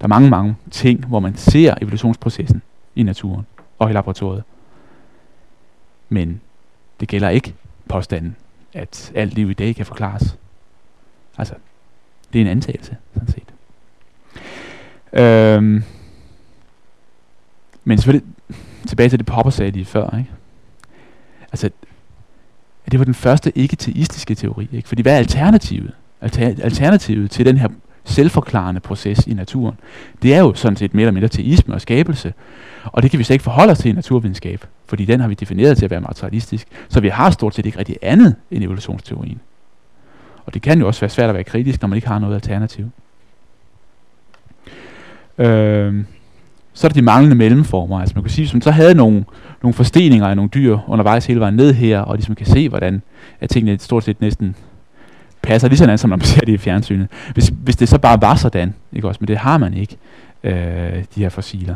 der 0.00 0.04
er 0.04 0.06
mange, 0.06 0.30
mange 0.30 0.56
ting, 0.70 1.06
hvor 1.06 1.20
man 1.20 1.36
ser 1.36 1.74
evolutionsprocessen 1.82 2.62
i 2.94 3.02
naturen 3.02 3.46
og 3.80 3.90
i 3.90 3.92
laboratoriet. 3.92 4.44
Men 6.08 6.40
det 7.00 7.08
gælder 7.08 7.28
ikke 7.28 7.54
påstanden, 7.88 8.36
at 8.72 9.12
alt 9.14 9.34
liv 9.34 9.50
i 9.50 9.54
dag 9.54 9.76
kan 9.76 9.86
forklares. 9.86 10.38
Altså, 11.38 11.54
det 12.32 12.38
er 12.38 12.42
en 12.42 12.50
antagelse, 12.50 12.96
sådan 13.14 13.28
set. 13.28 13.54
Øhm, 15.12 15.84
men 17.84 17.98
selvfølgelig, 17.98 18.28
tilbage 18.86 19.08
til 19.08 19.18
det 19.18 19.26
Popper 19.26 19.50
sagde 19.50 19.70
lige 19.70 19.84
før, 19.84 20.18
ikke? 20.18 20.30
Altså, 21.52 21.70
det 22.90 22.98
var 22.98 23.04
den 23.04 23.14
første 23.14 23.58
ikke-teistiske 23.58 24.34
teori, 24.34 24.68
ikke? 24.72 24.88
Fordi 24.88 25.02
hvad 25.02 25.12
er 25.12 25.18
alternativet? 25.18 25.94
Alter- 26.20 26.62
alternativet 26.62 27.30
til 27.30 27.46
den 27.46 27.56
her 27.56 27.68
selvforklarende 28.10 28.80
proces 28.80 29.26
i 29.26 29.34
naturen, 29.34 29.76
det 30.22 30.34
er 30.34 30.40
jo 30.40 30.54
sådan 30.54 30.76
set 30.76 30.94
mere 30.94 31.02
eller 31.02 31.12
mindre 31.12 31.28
teisme 31.28 31.74
og 31.74 31.80
skabelse. 31.80 32.32
Og 32.84 33.02
det 33.02 33.10
kan 33.10 33.18
vi 33.18 33.24
slet 33.24 33.34
ikke 33.34 33.42
forholde 33.42 33.70
os 33.70 33.78
til 33.78 33.90
i 33.90 33.92
naturvidenskab, 33.92 34.64
fordi 34.86 35.04
den 35.04 35.20
har 35.20 35.28
vi 35.28 35.34
defineret 35.34 35.76
til 35.76 35.84
at 35.84 35.90
være 35.90 36.00
materialistisk. 36.00 36.66
Så 36.88 37.00
vi 37.00 37.08
har 37.08 37.30
stort 37.30 37.54
set 37.54 37.66
ikke 37.66 37.78
rigtig 37.78 37.96
andet 38.02 38.34
end 38.50 38.64
evolutionsteorien. 38.64 39.40
Og 40.46 40.54
det 40.54 40.62
kan 40.62 40.80
jo 40.80 40.86
også 40.86 41.00
være 41.00 41.10
svært 41.10 41.28
at 41.28 41.34
være 41.34 41.44
kritisk, 41.44 41.82
når 41.82 41.88
man 41.88 41.96
ikke 41.96 42.08
har 42.08 42.18
noget 42.18 42.34
alternativ. 42.34 42.90
Øh, 45.38 46.04
så 46.72 46.86
er 46.86 46.88
der 46.88 46.94
de 46.94 47.02
manglende 47.02 47.36
mellemformer. 47.36 48.00
Altså 48.00 48.14
man 48.14 48.24
kan 48.24 48.30
sige, 48.30 48.44
hvis 48.44 48.54
man 48.54 48.62
så 48.62 48.70
havde 48.70 48.94
nogle, 48.94 49.24
nogle 49.62 49.74
forsteninger 49.74 50.26
af 50.26 50.36
nogle 50.36 50.50
dyr 50.54 50.78
undervejs 50.88 51.26
hele 51.26 51.40
vejen 51.40 51.54
ned 51.54 51.74
her, 51.74 52.00
og 52.00 52.16
ligesom 52.16 52.34
kan 52.34 52.46
se, 52.46 52.68
hvordan 52.68 53.02
at 53.40 53.50
tingene 53.50 53.78
stort 53.78 54.04
set 54.04 54.20
næsten 54.20 54.56
passer 55.42 55.68
lige 55.68 55.78
sådan, 55.78 55.98
som 55.98 56.10
man 56.10 56.20
ser 56.20 56.40
det 56.40 56.52
i 56.52 56.58
fjernsynet. 56.58 57.08
Hvis, 57.32 57.52
hvis 57.62 57.76
det 57.76 57.88
så 57.88 57.98
bare 57.98 58.22
var 58.22 58.34
sådan, 58.34 58.74
ikke 58.92 59.08
også? 59.08 59.18
men 59.20 59.28
det 59.28 59.38
har 59.38 59.58
man 59.58 59.74
ikke, 59.74 59.96
øh, 60.44 61.04
de 61.14 61.20
her 61.20 61.28
fossiler. 61.28 61.74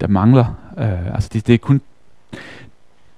Der 0.00 0.08
mangler, 0.08 0.44
øh, 0.78 1.14
altså 1.14 1.30
det, 1.32 1.46
det 1.46 1.54
er 1.54 1.58
kun, 1.58 1.80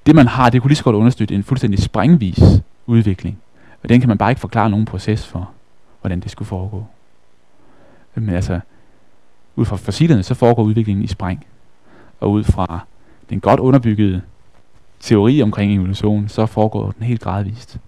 det 0.07 0.15
man 0.15 0.27
har, 0.27 0.51
det 0.51 0.63
kunne 0.63 0.69
lige 0.69 0.77
så 0.77 0.85
godt 0.85 0.97
understøtte 0.97 1.35
en 1.35 1.45
fuldstændig 1.45 1.83
springvis 1.83 2.41
udvikling. 2.87 3.39
Og 3.83 3.89
den 3.89 4.01
kan 4.01 4.09
man 4.09 4.19
bare 4.19 4.31
ikke 4.31 4.41
forklare 4.41 4.71
nogen 4.71 4.87
proces 4.87 5.27
for, 5.27 5.51
hvordan 6.01 6.21
det 6.21 6.31
skulle 6.31 6.49
foregå. 6.49 6.87
Men 8.15 8.35
altså, 8.35 8.61
ud 9.57 9.65
fra 9.65 9.77
fossilerne, 9.77 10.23
så 10.23 10.35
foregår 10.35 10.63
udviklingen 10.63 11.05
i 11.05 11.07
spring. 11.07 11.47
Og 12.21 12.31
ud 12.31 12.45
fra 12.45 12.81
den 13.31 13.41
godt 13.41 13.61
underbyggede 13.61 14.21
teori 15.01 15.43
omkring 15.43 15.75
evolution, 15.75 16.29
så 16.29 16.47
foregår 16.47 16.91
den 16.91 17.07
helt 17.07 17.21
gradvist. 17.21 17.79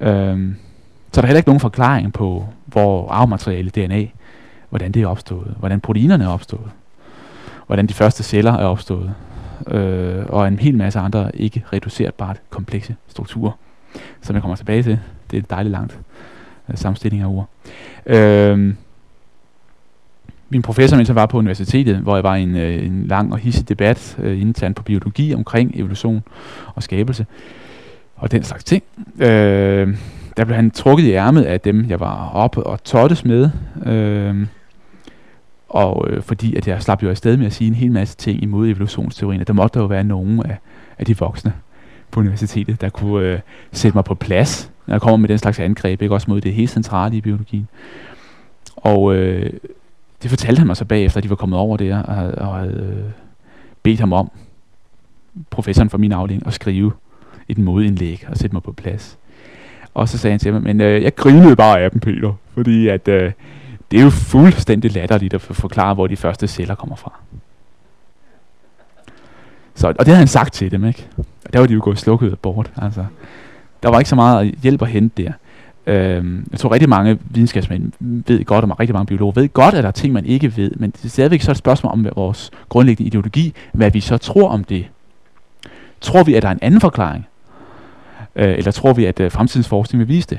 Øhm, 0.00 0.56
så 1.12 1.20
der 1.20 1.22
er 1.22 1.26
heller 1.26 1.38
ikke 1.38 1.48
nogen 1.48 1.60
forklaring 1.60 2.12
på, 2.12 2.46
hvor 2.66 3.10
arvemateriale 3.10 3.70
DNA, 3.70 4.06
hvordan 4.68 4.92
det 4.92 5.02
er 5.02 5.06
opstået, 5.06 5.54
hvordan 5.58 5.80
proteinerne 5.80 6.24
er 6.24 6.28
opstået, 6.28 6.70
hvordan 7.66 7.86
de 7.86 7.94
første 7.94 8.22
celler 8.22 8.52
er 8.52 8.66
opstået, 8.66 9.14
øh, 9.66 10.26
og 10.28 10.48
en 10.48 10.58
hel 10.58 10.76
masse 10.76 10.98
andre 10.98 11.36
ikke 11.36 11.64
reducerbart 11.72 12.40
komplekse 12.50 12.96
strukturer, 13.08 13.52
som 14.20 14.34
jeg 14.34 14.42
kommer 14.42 14.56
tilbage 14.56 14.82
til. 14.82 14.98
Det 15.30 15.36
er 15.36 15.40
et 15.42 15.50
dejligt 15.50 15.72
langt 15.72 15.98
øh, 16.68 16.76
sammenstilling 16.76 17.22
af 17.22 17.26
ord. 17.26 17.48
Øh, 18.06 18.74
min 20.48 20.62
professor, 20.62 20.96
mens 20.96 21.08
jeg 21.08 21.16
var 21.16 21.26
på 21.26 21.38
universitetet, 21.38 21.96
hvor 21.96 22.16
jeg 22.16 22.24
var 22.24 22.34
i 22.36 22.42
en, 22.42 22.56
øh, 22.56 22.86
en 22.86 23.06
lang 23.06 23.32
og 23.32 23.38
hissig 23.38 23.68
debat 23.68 24.16
øh, 24.18 24.40
internt 24.40 24.76
på 24.76 24.82
biologi 24.82 25.34
omkring 25.34 25.72
evolution 25.76 26.22
og 26.74 26.82
skabelse 26.82 27.26
og 28.20 28.32
den 28.32 28.42
slags 28.42 28.64
ting. 28.64 28.82
Øh, 29.18 29.96
der 30.36 30.44
blev 30.44 30.56
han 30.56 30.70
trukket 30.70 31.04
i 31.04 31.12
ærmet 31.12 31.42
af 31.42 31.60
dem, 31.60 31.86
jeg 31.88 32.00
var 32.00 32.30
oppe 32.34 32.62
og 32.62 32.84
tottes 32.84 33.24
med. 33.24 33.50
Øh, 33.86 34.46
og 35.68 36.06
øh, 36.10 36.22
fordi 36.22 36.56
at 36.56 36.68
jeg 36.68 36.82
slap 36.82 37.02
jo 37.02 37.10
afsted 37.10 37.36
med 37.36 37.46
at 37.46 37.52
sige 37.52 37.68
en 37.68 37.74
hel 37.74 37.92
masse 37.92 38.16
ting 38.16 38.42
imod 38.42 38.68
evolutionsteorien, 38.68 39.40
at 39.40 39.46
der 39.46 39.52
måtte 39.52 39.74
der 39.74 39.80
jo 39.80 39.86
være 39.86 40.04
nogen 40.04 40.42
af, 40.46 40.58
af 40.98 41.06
de 41.06 41.18
voksne 41.18 41.52
på 42.10 42.20
universitetet, 42.20 42.80
der 42.80 42.88
kunne 42.88 43.26
øh, 43.26 43.40
sætte 43.72 43.96
mig 43.96 44.04
på 44.04 44.14
plads, 44.14 44.70
når 44.86 44.94
jeg 44.94 45.00
kommer 45.00 45.16
med 45.16 45.28
den 45.28 45.38
slags 45.38 45.58
angreb, 45.58 46.02
ikke 46.02 46.14
også 46.14 46.30
mod 46.30 46.40
det 46.40 46.54
helt 46.54 46.70
centrale 46.70 47.16
i 47.16 47.20
biologien. 47.20 47.68
Og 48.76 49.14
øh, 49.14 49.52
det 50.22 50.30
fortalte 50.30 50.58
han 50.58 50.66
mig 50.66 50.76
så 50.76 50.84
bagefter, 50.84 51.18
at 51.18 51.24
de 51.24 51.30
var 51.30 51.36
kommet 51.36 51.58
over 51.58 51.76
der 51.76 52.02
og, 52.02 52.48
og 52.48 52.58
havde 52.58 53.04
øh, 53.04 53.10
bedt 53.82 54.00
ham 54.00 54.12
om, 54.12 54.30
professoren 55.50 55.90
fra 55.90 55.98
min 55.98 56.12
afdeling, 56.12 56.46
at 56.46 56.52
skrive 56.52 56.92
et 57.50 57.58
modindlæg 57.58 58.24
og 58.28 58.36
sætte 58.36 58.56
mig 58.56 58.62
på 58.62 58.72
plads. 58.72 59.18
Og 59.94 60.08
så 60.08 60.18
sagde 60.18 60.32
han 60.32 60.40
til 60.40 60.52
mig, 60.52 60.62
men 60.62 60.80
øh, 60.80 61.02
jeg 61.02 61.14
grinede 61.14 61.56
bare 61.56 61.80
af 61.80 61.90
dem, 61.90 62.00
Peter, 62.00 62.32
fordi 62.54 62.88
at 62.88 63.08
øh, 63.08 63.32
det 63.90 64.00
er 64.00 64.04
jo 64.04 64.10
fuldstændig 64.10 64.92
latterligt 64.92 65.34
at 65.34 65.40
forklare, 65.40 65.94
hvor 65.94 66.06
de 66.06 66.16
første 66.16 66.48
celler 66.48 66.74
kommer 66.74 66.96
fra. 66.96 67.12
Så, 69.74 69.88
og 69.88 69.98
det 69.98 70.06
havde 70.06 70.18
han 70.18 70.28
sagt 70.28 70.54
til 70.54 70.70
dem, 70.70 70.84
ikke? 70.84 71.06
Og 71.16 71.52
der 71.52 71.58
var 71.58 71.66
de 71.66 71.74
jo 71.74 71.80
gået 71.82 71.98
slukket 71.98 72.38
bort. 72.38 72.72
Altså, 72.76 73.04
der 73.82 73.90
var 73.90 73.98
ikke 73.98 74.08
så 74.08 74.16
meget 74.16 74.54
hjælp 74.62 74.82
at 74.82 74.88
hente 74.88 75.22
der. 75.22 75.32
Øhm, 75.86 76.46
jeg 76.50 76.60
tror 76.60 76.72
rigtig 76.72 76.88
mange 76.88 77.18
videnskabsmænd 77.30 77.92
ved 78.00 78.44
godt, 78.44 78.64
og 78.64 78.80
rigtig 78.80 78.94
mange 78.94 79.06
biologer 79.06 79.32
ved 79.32 79.48
godt, 79.48 79.74
at 79.74 79.82
der 79.82 79.88
er 79.88 79.92
ting, 79.92 80.12
man 80.12 80.26
ikke 80.26 80.56
ved, 80.56 80.70
men 80.76 80.90
det 80.90 81.04
er 81.04 81.08
stadigvæk 81.08 81.40
så 81.40 81.50
et 81.50 81.56
spørgsmål 81.56 81.92
om 81.92 82.06
vores 82.16 82.50
grundlæggende 82.68 83.06
ideologi, 83.06 83.54
hvad 83.72 83.90
vi 83.90 84.00
så 84.00 84.18
tror 84.18 84.48
om 84.48 84.64
det. 84.64 84.86
Tror 86.00 86.22
vi, 86.22 86.34
at 86.34 86.42
der 86.42 86.48
er 86.48 86.52
en 86.52 86.58
anden 86.62 86.80
forklaring? 86.80 87.26
Øh, 88.36 88.58
eller 88.58 88.70
tror 88.70 88.92
vi, 88.92 89.04
at 89.04 89.20
øh, 89.20 89.32
fremtidens 89.32 89.68
forskning 89.68 89.98
vil 89.98 90.08
vise 90.08 90.28
det? 90.28 90.38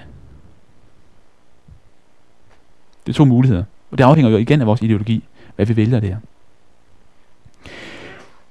Det 3.06 3.14
er 3.14 3.18
to 3.18 3.26
muligheder. 3.26 3.64
Og 3.92 3.98
det 3.98 4.04
afhænger 4.04 4.32
jo 4.32 4.38
igen 4.38 4.62
af 4.62 4.68
vores 4.68 4.82
ideologi, 4.82 5.24
hvad 5.56 5.66
vi 5.66 5.76
vælger 5.76 6.00
der. 6.00 6.16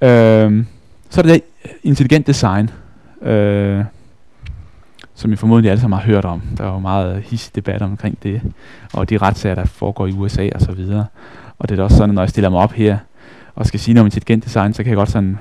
Øh, 0.02 0.64
så 1.10 1.20
er 1.20 1.22
det 1.22 1.42
intelligent 1.82 2.26
design. 2.26 2.70
Øh, 3.22 3.84
som 5.20 5.32
I 5.32 5.36
formodentlig 5.36 5.70
alle 5.70 5.80
sammen 5.80 5.98
har 5.98 6.06
hørt 6.06 6.24
om. 6.24 6.42
Der 6.58 6.64
er 6.64 6.72
jo 6.72 6.78
meget 6.78 7.22
hissig 7.22 7.54
debat 7.54 7.82
omkring 7.82 8.22
det, 8.22 8.42
og 8.92 9.10
de 9.10 9.18
retssager, 9.18 9.54
der 9.54 9.64
foregår 9.64 10.06
i 10.06 10.12
USA 10.12 10.48
og 10.54 10.60
så 10.60 10.72
videre. 10.72 11.06
Og 11.58 11.68
det 11.68 11.78
er 11.78 11.82
også 11.82 11.96
sådan, 11.96 12.14
når 12.14 12.22
jeg 12.22 12.30
stiller 12.30 12.50
mig 12.50 12.60
op 12.60 12.72
her 12.72 12.98
og 13.54 13.66
skal 13.66 13.80
sige 13.80 13.94
noget 13.94 14.02
om 14.02 14.06
intelligent 14.06 14.44
design, 14.44 14.74
så 14.74 14.82
kan 14.82 14.90
jeg 14.90 14.96
godt 14.96 15.10
sådan 15.10 15.38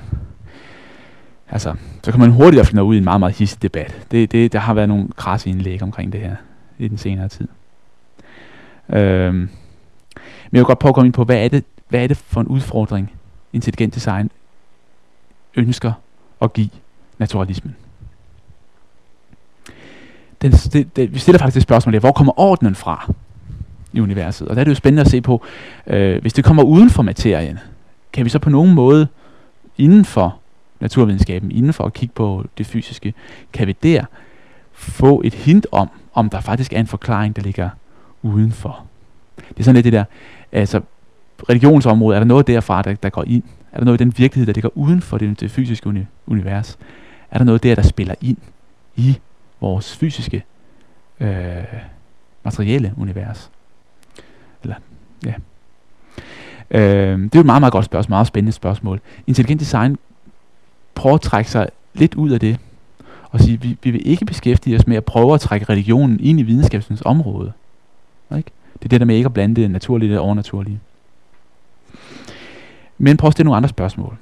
altså, 1.50 1.74
så 2.02 2.10
kan 2.10 2.20
man 2.20 2.30
hurtigt 2.30 2.66
finde 2.66 2.82
ud 2.82 2.94
i 2.94 2.98
en 2.98 3.04
meget, 3.04 3.20
meget 3.20 3.36
hissig 3.36 3.62
debat. 3.62 4.06
Det, 4.10 4.32
det, 4.32 4.52
der 4.52 4.58
har 4.58 4.74
været 4.74 4.88
nogle 4.88 5.08
krasse 5.16 5.50
indlæg 5.50 5.82
omkring 5.82 6.12
det 6.12 6.20
her 6.20 6.36
i 6.78 6.88
den 6.88 6.98
senere 6.98 7.28
tid. 7.28 7.48
Øhm, 8.88 9.34
men 9.34 9.48
jeg 10.52 10.58
vil 10.58 10.64
godt 10.64 10.78
prøve 10.78 10.90
at 10.90 10.94
komme 10.94 11.06
ind 11.06 11.14
på, 11.14 11.24
hvad 11.24 11.44
er 11.44 11.48
det, 11.48 11.64
hvad 11.88 12.02
er 12.02 12.06
det 12.06 12.16
for 12.16 12.40
en 12.40 12.46
udfordring, 12.46 13.12
intelligent 13.52 13.94
design 13.94 14.30
ønsker 15.56 15.92
at 16.42 16.52
give 16.52 16.70
naturalismen? 17.18 17.76
Den, 20.42 20.52
det, 20.52 20.96
det, 20.96 21.14
vi 21.14 21.18
stiller 21.18 21.38
faktisk 21.38 21.56
et 21.56 21.62
spørgsmål 21.62 21.92
der, 21.92 22.00
hvor 22.00 22.12
kommer 22.12 22.40
ordenen 22.40 22.74
fra 22.74 23.12
i 23.92 24.00
universet? 24.00 24.48
Og 24.48 24.56
der 24.56 24.60
er 24.60 24.64
det 24.64 24.70
jo 24.70 24.74
spændende 24.74 25.00
at 25.00 25.10
se 25.10 25.20
på, 25.20 25.42
øh, 25.86 26.20
hvis 26.20 26.32
det 26.32 26.44
kommer 26.44 26.62
uden 26.62 26.90
for 26.90 27.02
materien, 27.02 27.58
kan 28.12 28.24
vi 28.24 28.30
så 28.30 28.38
på 28.38 28.50
nogen 28.50 28.74
måde 28.74 29.08
inden 29.78 30.04
for 30.04 30.39
naturvidenskaben 30.80 31.50
inden 31.50 31.72
for 31.72 31.84
at 31.84 31.92
kigge 31.92 32.14
på 32.14 32.44
det 32.58 32.66
fysiske, 32.66 33.14
kan 33.52 33.66
vi 33.66 33.72
der 33.82 34.04
få 34.72 35.22
et 35.24 35.34
hint 35.34 35.66
om, 35.72 35.90
om 36.14 36.30
der 36.30 36.40
faktisk 36.40 36.72
er 36.72 36.80
en 36.80 36.86
forklaring, 36.86 37.36
der 37.36 37.42
ligger 37.42 37.70
udenfor. 38.22 38.84
Det 39.48 39.58
er 39.58 39.62
sådan 39.62 39.74
lidt 39.74 39.84
det 39.84 39.92
der, 39.92 40.04
altså 40.52 40.80
religionsområdet, 41.48 42.16
er 42.16 42.20
der 42.20 42.26
noget 42.26 42.46
derfra, 42.46 42.82
der, 42.82 42.94
der 42.94 43.08
går 43.08 43.24
ind? 43.26 43.42
Er 43.72 43.78
der 43.78 43.84
noget 43.84 44.00
i 44.00 44.04
den 44.04 44.14
virkelighed, 44.16 44.46
der 44.46 44.52
ligger 44.52 44.70
uden 44.74 45.00
for 45.00 45.18
det, 45.18 45.40
det 45.40 45.50
fysiske 45.50 45.86
uni- 45.86 46.06
univers? 46.26 46.78
Er 47.30 47.38
der 47.38 47.44
noget 47.44 47.62
der, 47.62 47.74
der 47.74 47.82
spiller 47.82 48.14
ind 48.20 48.36
i 48.96 49.18
vores 49.60 49.96
fysiske 49.96 50.44
øh, 51.20 51.64
materielle 52.44 52.94
univers? 52.96 53.50
Eller, 54.62 54.76
ja. 55.24 55.34
Øh, 56.70 57.18
det 57.18 57.24
er 57.24 57.38
jo 57.38 57.40
et 57.40 57.46
meget, 57.46 57.62
meget 57.62 57.72
godt 57.72 57.84
spørgsmål, 57.84 58.12
meget 58.12 58.26
spændende 58.26 58.52
spørgsmål. 58.52 59.00
Intelligent 59.26 59.60
design 59.60 59.96
prøve 61.00 61.14
at 61.14 61.20
trække 61.20 61.50
sig 61.50 61.68
lidt 61.94 62.14
ud 62.14 62.30
af 62.30 62.40
det, 62.40 62.58
og 63.30 63.40
sige, 63.40 63.60
vi, 63.60 63.78
vi 63.82 63.90
vil 63.90 64.08
ikke 64.08 64.24
beskæftige 64.24 64.76
os 64.76 64.86
med 64.86 64.96
at 64.96 65.04
prøve 65.04 65.34
at 65.34 65.40
trække 65.40 65.66
religionen 65.68 66.20
ind 66.20 66.40
i 66.40 66.42
videnskabens 66.42 67.02
område. 67.04 67.52
Ikke? 68.36 68.50
Det 68.72 68.84
er 68.84 68.88
det 68.88 69.00
der 69.00 69.06
med 69.06 69.16
ikke 69.16 69.26
at 69.26 69.34
blande 69.34 69.62
det 69.62 69.70
naturlige 69.70 70.20
og 70.20 70.24
overnaturlige. 70.24 70.80
Men 72.98 73.16
prøv 73.16 73.28
at 73.28 73.32
stille 73.32 73.44
nogle 73.44 73.56
andre 73.56 73.68
spørgsmål. 73.68 74.16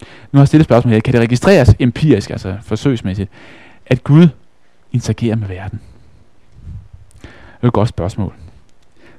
Nu 0.00 0.36
har 0.38 0.40
jeg 0.40 0.48
stillet 0.48 0.64
spørgsmål 0.64 0.92
her. 0.92 1.00
Kan 1.00 1.12
det 1.12 1.20
registreres 1.20 1.74
empirisk, 1.78 2.30
altså 2.30 2.56
forsøgsmæssigt, 2.62 3.30
at 3.86 4.04
Gud 4.04 4.28
interagerer 4.92 5.36
med 5.36 5.48
verden? 5.48 5.80
Det 7.22 7.62
er 7.62 7.66
et 7.66 7.72
godt 7.72 7.88
spørgsmål. 7.88 8.34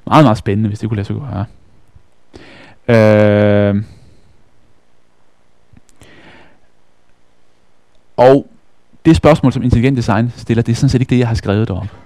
Meget, 0.06 0.24
meget 0.24 0.38
spændende, 0.38 0.68
hvis 0.68 0.78
det 0.78 0.88
kunne 0.88 0.96
lade 0.96 1.06
sig 1.06 1.16
gøre. 1.16 1.44
Øh, 2.88 3.84
og 8.20 8.46
det 9.04 9.16
spørgsmål, 9.16 9.52
som 9.52 9.62
intelligent 9.62 9.96
design 9.96 10.32
stiller, 10.36 10.62
det 10.62 10.72
er 10.72 10.76
sådan 10.76 10.88
set 10.88 11.00
ikke 11.00 11.10
det, 11.10 11.18
jeg 11.18 11.28
har 11.28 11.34
skrevet 11.34 11.68
derop. 11.68 11.96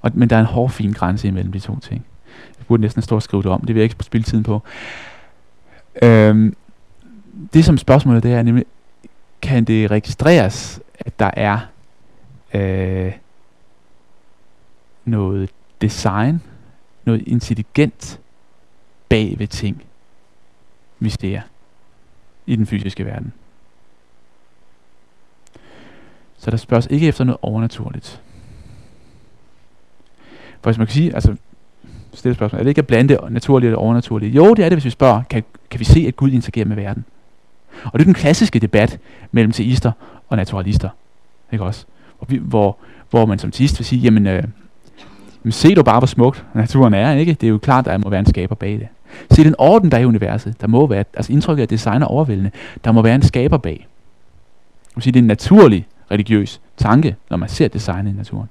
Og, 0.00 0.10
men 0.14 0.30
der 0.30 0.36
er 0.36 0.40
en 0.40 0.46
hård, 0.46 0.70
fin 0.70 0.92
grænse 0.92 1.28
imellem 1.28 1.52
de 1.52 1.58
to 1.58 1.78
ting. 1.78 2.06
Jeg 2.58 2.66
burde 2.66 2.80
næsten 2.80 3.02
stå 3.02 3.14
og 3.14 3.22
skrive 3.22 3.42
det 3.42 3.50
om. 3.50 3.60
Det 3.60 3.68
vil 3.68 3.76
jeg 3.76 3.82
ikke 3.82 4.04
spille 4.04 4.24
tiden 4.24 4.44
på. 4.44 4.62
Øhm, 6.02 6.56
det 7.52 7.64
som 7.64 7.78
spørgsmålet 7.78 8.22
det 8.22 8.32
er 8.32 8.42
nemlig, 8.42 8.64
kan 9.42 9.64
det 9.64 9.90
registreres, 9.90 10.80
at 11.00 11.18
der 11.18 11.30
er 11.36 11.58
øh, 12.54 13.12
noget 15.04 15.50
design, 15.80 16.42
noget 17.04 17.22
intelligent 17.26 18.20
bag 19.08 19.34
ved 19.38 19.46
ting, 19.46 19.82
vi 20.98 21.10
ser 21.10 21.40
i 22.46 22.56
den 22.56 22.66
fysiske 22.66 23.06
verden. 23.06 23.32
Så 26.38 26.50
der 26.50 26.56
spørges 26.56 26.88
ikke 26.90 27.08
efter 27.08 27.24
noget 27.24 27.38
overnaturligt. 27.42 28.20
For 30.60 30.70
hvis 30.70 30.78
man 30.78 30.86
kan 30.86 30.94
sige, 30.94 31.14
altså 31.14 31.36
stille 32.12 32.34
spørgsmål, 32.34 32.58
er 32.58 32.62
det 32.62 32.68
ikke 32.68 32.78
at 32.78 32.86
blande 32.86 33.14
det 33.14 33.32
naturlige 33.32 33.76
og 33.76 33.82
overnaturlige? 33.82 34.32
Jo, 34.32 34.54
det 34.54 34.64
er 34.64 34.68
det, 34.68 34.76
hvis 34.76 34.84
vi 34.84 34.90
spørger, 34.90 35.22
kan, 35.30 35.44
kan 35.70 35.80
vi 35.80 35.84
se, 35.84 36.04
at 36.08 36.16
Gud 36.16 36.30
interagerer 36.30 36.66
med 36.66 36.76
verden? 36.76 37.04
Og 37.84 37.92
det 37.92 38.00
er 38.00 38.04
den 38.04 38.14
klassiske 38.14 38.58
debat 38.58 38.98
mellem 39.32 39.52
teister 39.52 39.92
og 40.28 40.36
naturalister. 40.36 40.88
Ikke 41.52 41.64
også? 41.64 41.84
Hvor, 42.18 42.26
vi, 42.26 42.36
hvor, 42.36 42.76
hvor 43.10 43.26
man 43.26 43.38
som 43.38 43.50
teist 43.50 43.78
vil 43.78 43.86
sige, 43.86 44.00
jamen, 44.00 44.26
øh, 44.26 44.42
jamen 45.44 45.52
se 45.52 45.74
du 45.74 45.82
bare, 45.82 46.00
hvor 46.00 46.06
smukt 46.06 46.44
naturen 46.54 46.94
er, 46.94 47.14
ikke? 47.14 47.32
Det 47.32 47.46
er 47.46 47.50
jo 47.50 47.58
klart, 47.58 47.86
at 47.86 47.92
der 47.92 47.98
må 47.98 48.10
være 48.10 48.20
en 48.20 48.26
skaber 48.26 48.54
bag 48.54 48.72
det. 48.72 48.88
Se 49.30 49.44
den 49.44 49.54
orden, 49.58 49.90
der 49.90 49.96
er 49.96 50.00
i 50.00 50.04
universet. 50.04 50.60
Der 50.60 50.66
må 50.66 50.86
være, 50.86 51.04
altså 51.14 51.32
indtrykket 51.32 51.62
af 51.62 51.68
design 51.68 52.02
er 52.02 52.06
overvældende. 52.06 52.50
Der 52.84 52.92
må 52.92 53.02
være 53.02 53.14
en 53.14 53.22
skaber 53.22 53.56
bag. 53.56 53.86
Man 54.96 55.02
sige, 55.02 55.12
det 55.12 55.18
er 55.18 55.22
en 55.22 55.26
naturlig 55.26 55.86
religiøs 56.10 56.60
tanke, 56.76 57.16
når 57.30 57.36
man 57.36 57.48
ser 57.48 57.68
designet 57.68 58.12
i 58.12 58.16
naturen. 58.16 58.48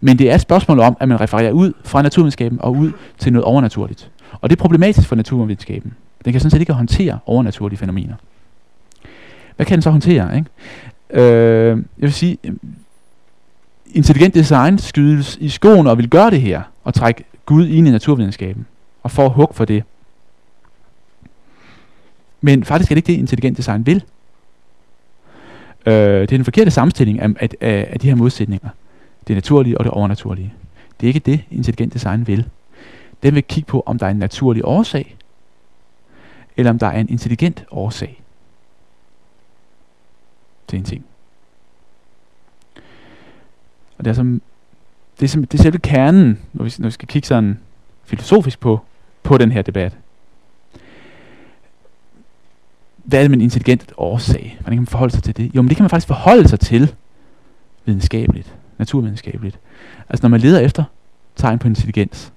Men 0.00 0.18
det 0.18 0.30
er 0.30 0.34
et 0.34 0.40
spørgsmål 0.40 0.80
om, 0.80 0.96
at 1.00 1.08
man 1.08 1.20
refererer 1.20 1.52
ud 1.52 1.72
fra 1.84 2.02
naturvidenskaben 2.02 2.60
og 2.60 2.72
ud 2.72 2.92
til 3.18 3.32
noget 3.32 3.44
overnaturligt. 3.44 4.10
Og 4.40 4.50
det 4.50 4.56
er 4.56 4.60
problematisk 4.60 5.08
for 5.08 5.16
naturvidenskaben. 5.16 5.94
Den 6.24 6.32
kan 6.32 6.40
sådan 6.40 6.50
set 6.50 6.60
ikke 6.60 6.72
håndtere 6.72 7.18
overnaturlige 7.26 7.78
fænomener. 7.78 8.14
Hvad 9.56 9.66
kan 9.66 9.76
den 9.76 9.82
så 9.82 9.90
håndtere? 9.90 10.36
Ikke? 10.36 10.50
Øh, 11.10 11.68
jeg 11.68 11.78
vil 11.98 12.12
sige, 12.12 12.38
øh, 12.44 12.52
intelligent 13.92 14.34
design 14.34 14.78
skydes 14.78 15.38
i 15.40 15.48
skoen 15.48 15.86
og 15.86 15.98
vil 15.98 16.10
gøre 16.10 16.30
det 16.30 16.40
her, 16.40 16.62
og 16.84 16.94
trække 16.94 17.24
Gud 17.46 17.66
ind 17.66 17.88
i 17.88 17.90
naturvidenskaben, 17.90 18.66
og 19.02 19.10
få 19.10 19.28
hug 19.28 19.50
for 19.54 19.64
det. 19.64 19.84
Men 22.40 22.64
faktisk 22.64 22.90
er 22.90 22.94
det 22.94 22.98
ikke 23.08 23.12
det, 23.12 23.18
intelligent 23.18 23.56
design 23.56 23.86
vil. 23.86 24.04
Øh, 25.86 25.92
det 25.92 26.22
er 26.22 26.26
den 26.26 26.44
forkerte 26.44 26.70
sammenstilling 26.70 27.20
af, 27.20 27.28
af, 27.40 27.48
af, 27.60 27.88
af 27.90 28.00
de 28.00 28.08
her 28.08 28.14
modsætninger. 28.14 28.68
Det 29.28 29.36
naturlige 29.36 29.78
og 29.78 29.84
det 29.84 29.92
overnaturlige. 29.92 30.54
Det 31.00 31.06
er 31.06 31.08
ikke 31.08 31.20
det, 31.20 31.40
intelligent 31.50 31.94
design 31.94 32.26
vil. 32.26 32.48
Den 33.22 33.34
vil 33.34 33.44
kigge 33.44 33.66
på, 33.66 33.82
om 33.86 33.98
der 33.98 34.06
er 34.06 34.10
en 34.10 34.16
naturlig 34.16 34.64
årsag, 34.64 35.16
eller 36.56 36.70
om 36.70 36.78
der 36.78 36.86
er 36.86 37.00
en 37.00 37.08
intelligent 37.08 37.64
årsag 37.70 38.22
til 40.68 40.78
en 40.78 40.84
ting. 40.84 41.04
Og 43.98 44.04
det 44.04 44.10
er, 44.10 44.14
som, 44.14 44.42
det 45.20 45.24
er, 45.24 45.28
som, 45.28 45.44
det 45.44 45.58
er 45.58 45.62
selve 45.62 45.78
kernen, 45.78 46.38
når 46.52 46.64
vi, 46.64 46.74
når 46.78 46.86
vi 46.86 46.90
skal 46.90 47.08
kigge 47.08 47.28
sådan 47.28 47.58
filosofisk 48.04 48.60
på, 48.60 48.80
på 49.22 49.38
den 49.38 49.52
her 49.52 49.62
debat 49.62 49.96
hvad 53.06 53.18
er 53.18 53.22
det 53.22 53.30
med 53.30 53.38
en 53.38 53.42
intelligent 53.42 53.92
årsag? 53.96 54.56
Hvordan 54.60 54.76
kan 54.76 54.82
man 54.82 54.86
forholde 54.86 55.12
sig 55.12 55.22
til 55.22 55.36
det? 55.36 55.54
Jo, 55.54 55.62
men 55.62 55.68
det 55.68 55.76
kan 55.76 55.84
man 55.84 55.90
faktisk 55.90 56.06
forholde 56.06 56.48
sig 56.48 56.60
til 56.60 56.94
videnskabeligt, 57.84 58.54
naturvidenskabeligt. 58.78 59.58
Altså 60.08 60.24
når 60.24 60.28
man 60.28 60.40
leder 60.40 60.60
efter 60.60 60.84
tegn 61.36 61.58
på 61.58 61.68
intelligens, 61.68 62.32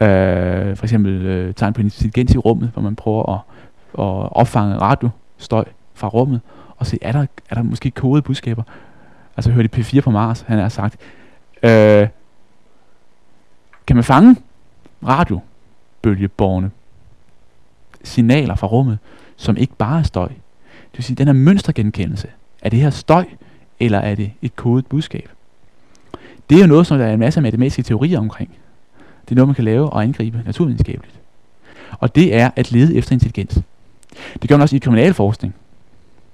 øh, 0.00 0.76
for 0.76 0.84
eksempel 0.84 1.12
øh, 1.12 1.54
tegn 1.54 1.72
på 1.72 1.80
intelligens 1.80 2.34
i 2.34 2.38
rummet, 2.38 2.70
hvor 2.72 2.82
man 2.82 2.96
prøver 2.96 3.32
at, 3.34 3.40
at 3.98 4.32
opfange 4.32 4.76
radiostøj 4.76 5.64
fra 5.94 6.08
rummet, 6.08 6.40
og 6.76 6.86
se, 6.86 6.98
er 7.02 7.12
der, 7.12 7.26
er 7.50 7.54
der 7.54 7.62
måske 7.62 7.90
kodede 7.90 8.22
budskaber? 8.22 8.62
Altså 9.36 9.50
hørte 9.50 9.68
P4 9.76 10.00
på 10.00 10.10
Mars, 10.10 10.40
han 10.40 10.58
har 10.58 10.68
sagt, 10.68 10.96
øh, 11.62 12.08
kan 13.86 13.96
man 13.96 14.04
fange 14.04 14.36
radiobølgeborgene 15.06 16.70
signaler 18.04 18.54
fra 18.54 18.66
rummet, 18.66 18.98
som 19.36 19.56
ikke 19.56 19.74
bare 19.78 19.98
er 19.98 20.02
støj. 20.02 20.28
Det 20.28 20.98
vil 20.98 21.04
sige, 21.04 21.16
den 21.16 21.28
er 21.28 21.32
mønstergenkendelse. 21.32 22.28
Er 22.62 22.70
det 22.70 22.78
her 22.78 22.90
støj, 22.90 23.24
eller 23.80 23.98
er 23.98 24.14
det 24.14 24.32
et 24.42 24.56
kodet 24.56 24.86
budskab? 24.86 25.28
Det 26.50 26.56
er 26.56 26.60
jo 26.60 26.66
noget, 26.66 26.86
som 26.86 26.98
der 26.98 27.06
er 27.06 27.14
en 27.14 27.20
masse 27.20 27.40
matematiske 27.40 27.82
teorier 27.82 28.18
omkring. 28.18 28.50
Det 29.24 29.30
er 29.30 29.34
noget, 29.34 29.48
man 29.48 29.54
kan 29.54 29.64
lave 29.64 29.90
og 29.90 30.02
angribe 30.02 30.42
naturvidenskabeligt. 30.46 31.20
Og 31.98 32.14
det 32.14 32.34
er 32.34 32.50
at 32.56 32.72
lede 32.72 32.96
efter 32.96 33.12
intelligens. 33.12 33.58
Det 34.42 34.48
gør 34.48 34.56
man 34.56 34.62
også 34.62 34.76
i 34.76 34.78
kriminalforskning. 34.78 35.54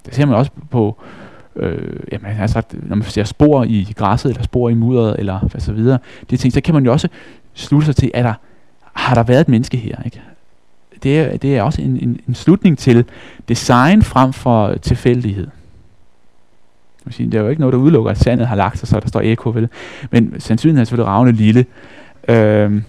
Det 0.07 0.14
ser 0.14 0.26
man 0.26 0.35
også 0.35 0.50
på, 0.70 0.96
øh, 1.57 2.00
jamen, 2.12 2.26
jeg 2.26 2.37
har 2.37 2.46
sagt, 2.46 2.88
når 2.88 2.96
man 2.96 3.05
ser 3.05 3.24
spor 3.24 3.64
i 3.64 3.92
græsset, 3.96 4.31
eller 4.31 4.42
spor 4.42 4.68
i 4.68 4.74
mudderet, 4.74 5.16
eller 5.18 5.38
hvad 5.38 5.61
så 5.61 5.72
videre. 5.72 5.98
Det 6.31 6.40
ting, 6.40 6.52
så 6.52 6.61
kan 6.61 6.74
man 6.74 6.85
jo 6.85 6.92
også 6.92 7.09
slutte 7.55 7.87
sig 7.87 7.96
til, 7.96 8.11
at 8.14 8.24
der, 8.24 8.35
har 8.92 9.14
der 9.14 9.22
været 9.22 9.40
et 9.40 9.48
menneske 9.48 9.76
her? 9.76 10.02
Ikke? 10.05 10.22
Det 11.07 11.19
er, 11.19 11.37
det 11.37 11.57
er 11.57 11.62
også 11.62 11.83
en, 11.83 11.99
en, 12.03 12.21
en 12.29 12.35
slutning 12.35 12.79
til 12.79 13.05
design 13.49 14.03
frem 14.03 14.33
for 14.33 14.75
tilfældighed. 14.75 15.47
Det 17.05 17.35
er 17.35 17.40
jo 17.40 17.49
ikke 17.49 17.61
noget, 17.61 17.73
der 17.73 17.79
udelukker, 17.79 18.11
at 18.11 18.19
sandet 18.19 18.47
har 18.47 18.57
lagt 18.57 18.79
sig, 18.79 18.88
så 18.88 19.01
der 19.01 19.09
står 19.09 19.21
eko 19.21 19.51
ved 19.51 19.62
det. 19.62 19.71
Men 20.11 20.40
sandsynligheden 20.40 20.81
er 20.81 20.85
selvfølgelig 20.85 21.09
ravne 21.09 21.33
lille. 21.33 21.66
Øhm, 22.29 22.85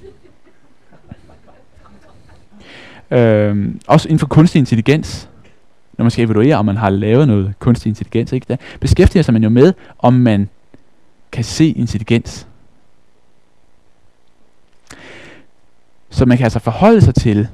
øhm, 3.12 3.80
også 3.88 4.08
inden 4.08 4.19
for 4.19 4.27
kunstig 4.27 4.60
intelligens, 4.60 5.30
når 5.97 6.03
man 6.03 6.12
skal 6.12 6.25
evaluere, 6.25 6.56
om 6.56 6.65
man 6.65 6.77
har 6.77 6.89
lavet 6.89 7.27
noget 7.27 7.53
kunstig 7.60 7.89
intelligens, 7.89 8.32
ikke? 8.32 8.45
Der 8.49 8.58
beskæftiger 8.80 9.23
sig 9.23 9.34
man 9.34 9.43
jo 9.43 9.49
med, 9.49 9.73
om 9.99 10.13
man 10.13 10.49
kan 11.32 11.43
se 11.43 11.69
intelligens. 11.69 12.47
Så 16.10 16.25
man 16.25 16.38
kan 16.38 16.43
altså 16.43 16.60
forholde 16.60 17.01
sig 17.01 17.15
til, 17.15 17.47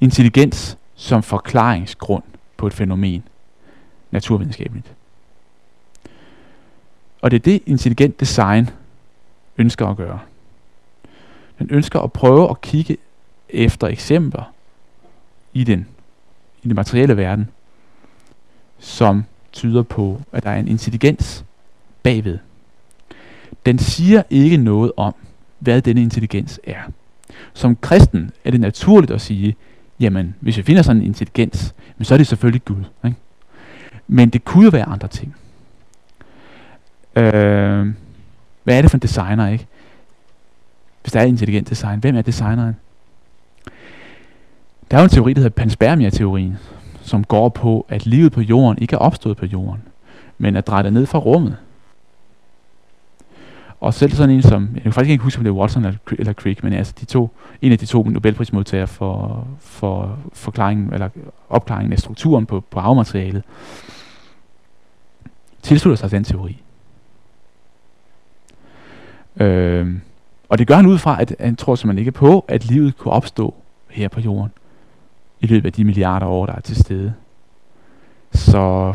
intelligens 0.00 0.78
som 0.94 1.22
forklaringsgrund 1.22 2.22
på 2.56 2.66
et 2.66 2.72
fænomen, 2.72 3.22
naturvidenskabeligt. 4.10 4.92
Og 7.20 7.30
det 7.30 7.36
er 7.36 7.42
det, 7.42 7.62
intelligent 7.66 8.20
design 8.20 8.70
ønsker 9.58 9.86
at 9.86 9.96
gøre. 9.96 10.20
Den 11.58 11.70
ønsker 11.70 12.00
at 12.00 12.12
prøve 12.12 12.50
at 12.50 12.60
kigge 12.60 12.96
efter 13.48 13.86
eksempler 13.86 14.52
i 15.52 15.64
den, 15.64 15.86
i 16.62 16.68
den 16.68 16.74
materielle 16.74 17.16
verden, 17.16 17.48
som 18.78 19.24
tyder 19.52 19.82
på, 19.82 20.20
at 20.32 20.42
der 20.42 20.50
er 20.50 20.58
en 20.58 20.68
intelligens 20.68 21.44
bagved. 22.02 22.38
Den 23.66 23.78
siger 23.78 24.22
ikke 24.30 24.56
noget 24.56 24.92
om, 24.96 25.14
hvad 25.58 25.82
denne 25.82 26.02
intelligens 26.02 26.60
er. 26.64 26.82
Som 27.54 27.76
kristen 27.76 28.30
er 28.44 28.50
det 28.50 28.60
naturligt 28.60 29.12
at 29.12 29.20
sige, 29.20 29.56
jamen, 30.00 30.34
hvis 30.40 30.56
vi 30.56 30.62
finder 30.62 30.82
sådan 30.82 31.02
en 31.02 31.06
intelligens, 31.06 31.74
men 31.98 32.04
så 32.04 32.14
er 32.14 32.18
det 32.18 32.26
selvfølgelig 32.26 32.64
Gud. 32.64 32.84
Ikke? 33.04 33.16
Men 34.08 34.28
det 34.28 34.44
kunne 34.44 34.64
jo 34.64 34.70
være 34.70 34.84
andre 34.84 35.08
ting. 35.08 35.36
Øh, 37.16 37.94
hvad 38.64 38.78
er 38.78 38.82
det 38.82 38.90
for 38.90 38.96
en 38.96 39.02
designer, 39.02 39.48
ikke? 39.48 39.66
Hvis 41.02 41.12
der 41.12 41.20
er 41.20 41.24
intelligent 41.24 41.70
design, 41.70 41.98
hvem 41.98 42.16
er 42.16 42.22
designeren? 42.22 42.76
Der 44.90 44.96
er 44.96 45.00
jo 45.00 45.04
en 45.04 45.10
teori, 45.10 45.32
der 45.32 45.40
hedder 45.40 45.54
panspermia-teorien, 45.54 46.58
som 47.02 47.24
går 47.24 47.48
på, 47.48 47.86
at 47.88 48.06
livet 48.06 48.32
på 48.32 48.40
jorden 48.40 48.82
ikke 48.82 48.94
er 48.94 48.98
opstået 48.98 49.36
på 49.36 49.46
jorden, 49.46 49.82
men 50.38 50.56
er 50.56 50.60
drejet 50.60 50.92
ned 50.92 51.06
fra 51.06 51.18
rummet. 51.18 51.56
Og 53.84 53.94
selv 53.94 54.12
sådan 54.12 54.34
en 54.34 54.42
som, 54.42 54.68
jeg 54.74 54.82
kan 54.82 54.92
faktisk 54.92 55.10
ikke 55.10 55.24
huske, 55.24 55.38
om 55.38 55.44
det 55.44 55.50
er 55.50 55.54
Watson 55.54 55.84
eller, 55.84 56.32
Crick, 56.32 56.62
men 56.62 56.72
altså 56.72 56.94
de 57.00 57.04
to, 57.04 57.30
en 57.62 57.72
af 57.72 57.78
de 57.78 57.86
to 57.86 58.02
Nobelprismodtagere 58.02 58.86
for, 58.86 59.46
for 59.60 60.18
forklaringen, 60.32 60.92
eller 60.92 61.08
opklaringen 61.48 61.92
af 61.92 61.98
strukturen 61.98 62.46
på, 62.46 62.60
på 62.60 62.80
arvematerialet, 62.80 63.42
tilslutter 65.62 65.96
sig 65.96 66.10
den 66.10 66.24
teori. 66.24 66.62
Øh, 69.36 69.94
og 70.48 70.58
det 70.58 70.66
gør 70.66 70.76
han 70.76 70.86
ud 70.86 70.98
fra, 70.98 71.20
at 71.20 71.36
han 71.40 71.56
tror 71.56 71.74
simpelthen 71.74 71.98
ikke 71.98 72.12
på, 72.12 72.44
at 72.48 72.66
livet 72.66 72.96
kunne 72.96 73.14
opstå 73.14 73.54
her 73.88 74.08
på 74.08 74.20
jorden 74.20 74.52
i 75.40 75.46
løbet 75.46 75.66
af 75.66 75.72
de 75.72 75.84
milliarder 75.84 76.26
år, 76.26 76.46
der 76.46 76.52
er 76.52 76.60
til 76.60 76.76
stede. 76.76 77.14
Så 78.32 78.94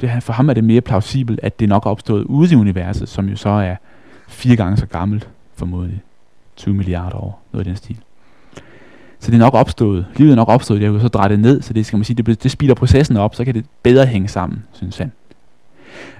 det, 0.00 0.22
for 0.22 0.32
ham 0.32 0.48
er 0.48 0.54
det 0.54 0.64
mere 0.64 0.80
plausibelt, 0.80 1.40
at 1.42 1.60
det 1.60 1.68
nok 1.68 1.86
er 1.86 1.90
opstået 1.90 2.24
ude 2.24 2.52
i 2.52 2.56
universet, 2.56 3.08
som 3.08 3.28
jo 3.28 3.36
så 3.36 3.48
er 3.48 3.76
fire 4.28 4.56
gange 4.56 4.76
så 4.76 4.86
gammelt, 4.86 5.28
formodentlig 5.54 6.02
20 6.56 6.74
milliarder 6.74 7.16
år, 7.16 7.42
noget 7.52 7.66
i 7.66 7.68
den 7.68 7.76
stil. 7.76 7.96
Så 9.20 9.30
det 9.30 9.34
er 9.34 9.38
nok 9.38 9.54
opstået, 9.54 10.06
livet 10.16 10.32
er 10.32 10.36
nok 10.36 10.48
opstået, 10.48 10.80
det 10.80 10.86
er 10.86 10.92
jo 10.92 11.00
så 11.00 11.08
drejet 11.08 11.40
ned, 11.40 11.62
så 11.62 11.72
det 11.72 11.86
skal 11.86 11.96
man 11.96 12.04
sige, 12.04 12.22
det, 12.22 12.42
det 12.42 12.50
speeder 12.50 12.74
processen 12.74 13.16
op, 13.16 13.34
så 13.34 13.44
kan 13.44 13.54
det 13.54 13.64
bedre 13.82 14.06
hænge 14.06 14.28
sammen, 14.28 14.64
synes 14.72 14.98
han. 14.98 15.12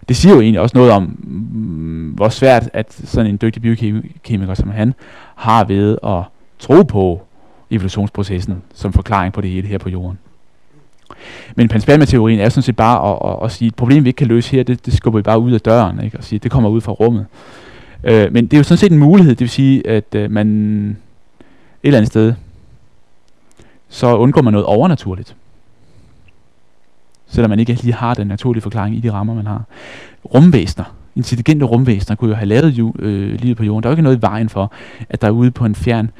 Det 0.08 0.16
siger 0.16 0.34
jo 0.34 0.40
egentlig 0.40 0.60
også 0.60 0.78
noget 0.78 0.92
om, 0.92 1.02
mm, 1.02 2.10
hvor 2.10 2.28
svært 2.28 2.70
at 2.72 2.92
sådan 2.92 3.30
en 3.30 3.38
dygtig 3.42 3.62
biokemiker 3.62 4.54
som 4.54 4.70
han 4.70 4.94
har 5.34 5.64
ved 5.64 5.98
at 6.02 6.22
tro 6.58 6.82
på 6.82 7.22
evolutionsprocessen 7.70 8.62
som 8.74 8.92
forklaring 8.92 9.32
på 9.32 9.40
det 9.40 9.50
hele 9.50 9.68
her 9.68 9.78
på 9.78 9.88
jorden. 9.88 10.18
Men 11.56 11.68
pansperma-teorien 11.68 12.40
er 12.40 12.48
sådan 12.48 12.62
set 12.62 12.76
bare 12.76 13.10
at, 13.10 13.32
at, 13.32 13.44
at 13.44 13.52
sige, 13.52 13.66
at 13.66 13.72
et 13.72 13.76
problem, 13.76 14.04
vi 14.04 14.08
ikke 14.08 14.16
kan 14.16 14.26
løse 14.26 14.50
her, 14.50 14.62
det, 14.62 14.86
det 14.86 14.94
skubber 14.94 15.18
vi 15.18 15.22
bare 15.22 15.38
ud 15.38 15.52
af 15.52 15.60
døren, 15.60 16.04
ikke? 16.04 16.18
og 16.18 16.24
sige, 16.24 16.36
at 16.36 16.42
det 16.42 16.50
kommer 16.50 16.70
ud 16.70 16.80
fra 16.80 16.92
rummet. 16.92 17.26
Øh, 18.04 18.32
men 18.32 18.44
det 18.44 18.52
er 18.52 18.58
jo 18.58 18.64
sådan 18.64 18.78
set 18.78 18.92
en 18.92 18.98
mulighed, 18.98 19.30
det 19.32 19.40
vil 19.40 19.48
sige, 19.48 19.86
at 19.86 20.14
øh, 20.14 20.30
man 20.30 20.46
et 21.82 21.86
eller 21.86 21.98
andet 21.98 22.10
sted, 22.10 22.34
så 23.88 24.16
undgår 24.16 24.42
man 24.42 24.52
noget 24.52 24.66
overnaturligt. 24.66 25.36
Selvom 27.26 27.50
man 27.50 27.58
ikke 27.58 27.72
lige 27.72 27.94
har 27.94 28.14
den 28.14 28.26
naturlige 28.26 28.62
forklaring 28.62 28.96
i 28.96 29.00
de 29.00 29.12
rammer, 29.12 29.34
man 29.34 29.46
har. 29.46 29.62
Rumvæsner, 30.34 30.84
intelligente 31.16 31.66
rumvæsner, 31.66 32.16
kunne 32.16 32.30
jo 32.30 32.36
have 32.36 32.46
lavet 32.46 32.70
ju, 32.70 32.94
øh, 32.98 33.40
livet 33.40 33.56
på 33.56 33.64
jorden. 33.64 33.82
Der 33.82 33.88
er 33.88 33.90
jo 33.90 33.94
ikke 33.94 34.02
noget 34.02 34.16
i 34.16 34.22
vejen 34.22 34.48
for, 34.48 34.72
at 35.08 35.22
der 35.22 35.28
er 35.28 35.32
ude 35.32 35.50
på 35.50 35.64
en 35.64 35.74
fjern 35.74 36.10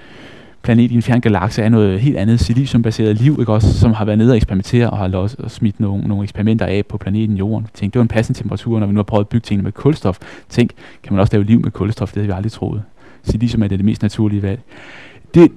planet 0.63 0.91
i 0.91 0.95
en 0.95 1.03
fjern 1.03 1.21
galakse 1.21 1.63
er 1.63 1.69
noget 1.69 2.01
helt 2.01 2.17
andet 2.17 2.41
siliciumbaseret 2.41 3.17
liv, 3.17 3.37
ikke 3.41 3.53
også, 3.53 3.79
som 3.79 3.93
har 3.93 4.05
været 4.05 4.19
nede 4.19 4.33
og 4.33 4.37
eksperimentere 4.37 4.91
og 4.91 4.99
har 4.99 5.09
låst, 5.09 5.41
og 5.41 5.51
smidt 5.51 5.81
nogle, 5.81 6.05
nogle 6.09 6.23
eksperimenter 6.23 6.67
af 6.67 6.87
på 6.87 6.99
planeten 6.99 7.37
Jorden. 7.37 7.67
Tænk, 7.75 7.93
det 7.93 7.99
var 7.99 8.03
en 8.03 8.09
passende 8.09 8.39
temperatur, 8.39 8.81
når 8.81 8.87
vi 8.87 8.93
nu 8.93 8.99
har 8.99 9.03
prøvet 9.03 9.25
at 9.25 9.29
bygge 9.29 9.45
tingene 9.45 9.65
med 9.65 9.73
kulstof. 9.73 10.19
Tænk, 10.49 10.71
kan 11.03 11.13
man 11.13 11.21
også 11.21 11.33
lave 11.33 11.45
liv 11.45 11.61
med 11.61 11.71
kulstof? 11.71 12.09
Det 12.09 12.17
havde 12.17 12.27
vi 12.27 12.33
aldrig 12.33 12.53
troet. 12.53 12.83
Silicium 13.23 13.63
er 13.63 13.69
det, 13.69 13.79
det 13.79 13.85
mest 13.85 14.03
naturlige 14.03 14.43
valg. 14.43 14.61
Det, 15.35 15.53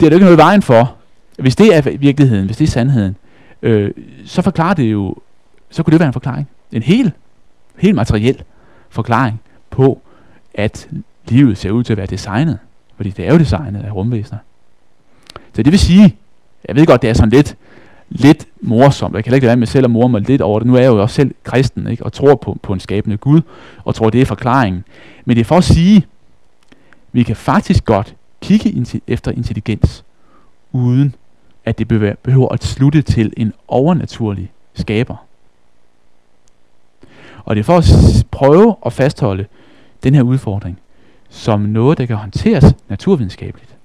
det 0.00 0.06
er 0.06 0.10
der 0.10 0.16
ikke 0.16 0.24
noget 0.24 0.36
i 0.36 0.40
vejen 0.40 0.62
for. 0.62 0.94
Hvis 1.38 1.56
det 1.56 1.76
er 1.76 1.96
virkeligheden, 1.98 2.46
hvis 2.46 2.56
det 2.56 2.66
er 2.66 2.70
sandheden, 2.70 3.16
øh, 3.62 3.90
så 4.24 4.42
forklarer 4.42 4.74
det 4.74 4.92
jo, 4.92 5.14
så 5.70 5.82
kunne 5.82 5.92
det 5.92 6.00
være 6.00 6.06
en 6.06 6.12
forklaring. 6.12 6.48
En 6.72 6.82
helt, 6.82 7.12
helt 7.76 7.94
materiel 7.94 8.42
forklaring 8.88 9.40
på, 9.70 10.00
at 10.54 10.88
livet 11.28 11.58
ser 11.58 11.70
ud 11.70 11.84
til 11.84 11.92
at 11.92 11.96
være 11.96 12.06
designet. 12.06 12.58
Fordi 12.96 13.10
det 13.10 13.26
er 13.26 13.32
jo 13.32 13.38
designet 13.38 13.82
af 13.82 13.94
rumvæsener. 13.94 14.38
Så 15.52 15.62
det 15.62 15.72
vil 15.72 15.78
sige, 15.78 16.16
jeg 16.68 16.76
ved 16.76 16.86
godt, 16.86 17.02
det 17.02 17.10
er 17.10 17.14
sådan 17.14 17.30
lidt, 17.30 17.56
lidt 18.08 18.46
morsomt. 18.60 19.14
Jeg 19.14 19.24
kan 19.24 19.34
ikke 19.34 19.46
være 19.46 19.56
med 19.56 19.66
selv 19.66 19.84
at 19.84 19.90
morme 19.90 20.12
mig 20.12 20.20
lidt 20.20 20.42
over 20.42 20.58
det. 20.58 20.66
Nu 20.66 20.74
er 20.74 20.80
jeg 20.80 20.88
jo 20.88 21.02
også 21.02 21.14
selv 21.14 21.34
kristen, 21.44 21.86
ikke? 21.86 22.04
og 22.04 22.12
tror 22.12 22.34
på, 22.34 22.58
på 22.62 22.72
en 22.72 22.80
skabende 22.80 23.16
Gud, 23.16 23.40
og 23.84 23.94
tror, 23.94 24.10
det 24.10 24.20
er 24.20 24.26
forklaringen. 24.26 24.84
Men 25.24 25.36
det 25.36 25.40
er 25.40 25.44
for 25.44 25.56
at 25.56 25.64
sige, 25.64 26.06
vi 27.12 27.22
kan 27.22 27.36
faktisk 27.36 27.84
godt 27.84 28.14
kigge 28.40 29.00
efter 29.06 29.30
intelligens, 29.30 30.04
uden 30.72 31.14
at 31.64 31.78
det 31.78 31.88
behøver 32.22 32.48
at 32.52 32.64
slutte 32.64 33.02
til 33.02 33.32
en 33.36 33.52
overnaturlig 33.68 34.50
skaber. 34.74 35.16
Og 37.44 37.56
det 37.56 37.60
er 37.60 37.64
for 37.64 37.78
at 37.78 38.26
prøve 38.30 38.76
at 38.86 38.92
fastholde 38.92 39.46
den 40.04 40.14
her 40.14 40.22
udfordring 40.22 40.78
som 41.28 41.60
noget, 41.60 41.98
der 41.98 42.06
kan 42.06 42.16
håndteres 42.16 42.64
naturvidenskabeligt. 42.88 43.76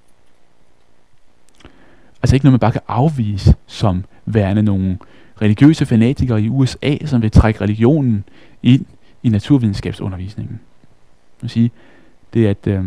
Altså 2.23 2.35
ikke 2.35 2.45
noget, 2.45 2.53
man 2.53 2.59
bare 2.59 2.71
kan 2.71 2.81
afvise 2.87 3.55
som 3.67 4.03
værende 4.25 4.63
nogle 4.63 4.97
religiøse 5.41 5.85
fanatikere 5.85 6.41
i 6.41 6.49
USA, 6.49 6.97
som 7.05 7.21
vil 7.21 7.31
trække 7.31 7.61
religionen 7.61 8.23
ind 8.63 8.85
i 9.23 9.29
naturvidenskabsundervisningen. 9.29 10.59
Jeg 11.37 11.41
vil 11.41 11.49
sige, 11.49 11.71
det 12.33 12.47
er 12.47 12.51
et 12.51 12.67
øh, 12.67 12.83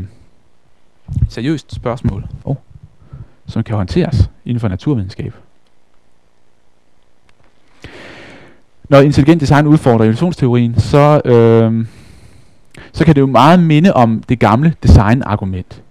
seriøst 1.28 1.74
spørgsmål, 1.74 2.26
oh, 2.44 2.56
som 3.46 3.62
kan 3.62 3.76
håndteres 3.76 4.30
inden 4.44 4.60
for 4.60 4.68
naturvidenskab. 4.68 5.34
Når 8.88 9.00
intelligent 9.00 9.40
design 9.40 9.66
udfordrer 9.66 10.04
evolutionsteorien, 10.04 10.80
så 10.80 11.20
øh, 11.24 11.86
så 12.94 13.04
kan 13.04 13.14
det 13.14 13.20
jo 13.20 13.26
meget 13.26 13.60
minde 13.60 13.92
om 13.92 14.22
det 14.28 14.38
gamle 14.38 14.74
design-argument. 14.82 15.82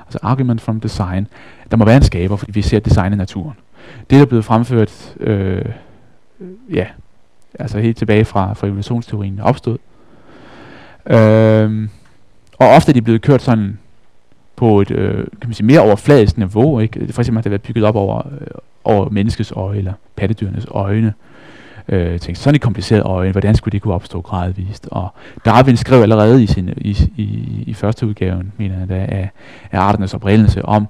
Altså 0.00 0.18
argument 0.22 0.60
from 0.60 0.80
design. 0.80 1.26
Der 1.70 1.76
må 1.76 1.84
være 1.84 1.96
en 1.96 2.02
skaber, 2.02 2.36
fordi 2.36 2.52
vi 2.52 2.62
ser 2.62 2.78
design 2.78 3.12
i 3.12 3.16
naturen. 3.16 3.56
Det 4.00 4.10
der 4.10 4.20
er 4.20 4.26
blevet 4.26 4.44
fremført, 4.44 5.14
øh, 5.20 5.64
ja, 6.72 6.86
altså 7.58 7.78
helt 7.78 7.96
tilbage 7.96 8.24
fra, 8.24 8.52
fra 8.52 8.66
evolutionsteorien 8.66 9.40
opstod. 9.40 9.78
Øh, 11.06 11.88
og 12.58 12.68
ofte 12.68 12.90
er 12.90 12.94
de 12.94 13.02
blevet 13.02 13.22
kørt 13.22 13.42
sådan 13.42 13.78
på 14.56 14.80
et 14.80 14.90
øh, 14.90 15.16
kan 15.16 15.48
man 15.48 15.54
sige, 15.54 15.66
mere 15.66 15.80
overfladisk 15.80 16.38
niveau. 16.38 16.80
Ikke? 16.80 17.12
For 17.12 17.22
eksempel 17.22 17.38
har 17.38 17.42
det 17.42 17.50
været 17.50 17.62
bygget 17.62 17.84
op 17.84 17.96
over, 17.96 18.18
øh, 18.18 18.46
over 18.84 19.10
menneskets 19.10 19.52
øje, 19.56 19.78
eller 19.78 19.92
pattedyrenes 20.16 20.66
øjne 20.70 21.06
øh, 21.06 21.27
øh, 21.88 22.20
tænkte, 22.20 22.42
sådan 22.42 22.54
et 22.54 22.60
kompliceret 22.60 23.02
øje, 23.02 23.32
hvordan 23.32 23.54
skulle 23.54 23.72
det 23.72 23.82
kunne 23.82 23.94
opstå 23.94 24.20
gradvist? 24.20 24.88
Og 24.90 25.08
Darwin 25.44 25.76
skrev 25.76 26.02
allerede 26.02 26.42
i, 26.42 26.46
sin, 26.46 26.70
i, 26.76 26.90
i, 27.16 27.64
i 27.66 27.74
første 27.74 28.06
udgaven, 28.06 28.52
mener 28.56 28.74
jeg, 28.78 28.90
af, 28.90 29.30
af 29.72 29.80
arternes 29.80 30.14
oprindelse, 30.14 30.64
om 30.64 30.88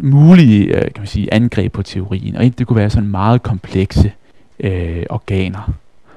mulige 0.00 0.64
øh, 0.64 0.82
kan 0.82 0.92
man 0.98 1.06
sige, 1.06 1.34
angreb 1.34 1.72
på 1.72 1.82
teorien. 1.82 2.36
Og 2.36 2.58
det 2.58 2.66
kunne 2.66 2.76
være 2.76 2.90
sådan 2.90 3.08
meget 3.08 3.42
komplekse 3.42 4.12
øh, 4.60 5.02
organer. 5.10 5.72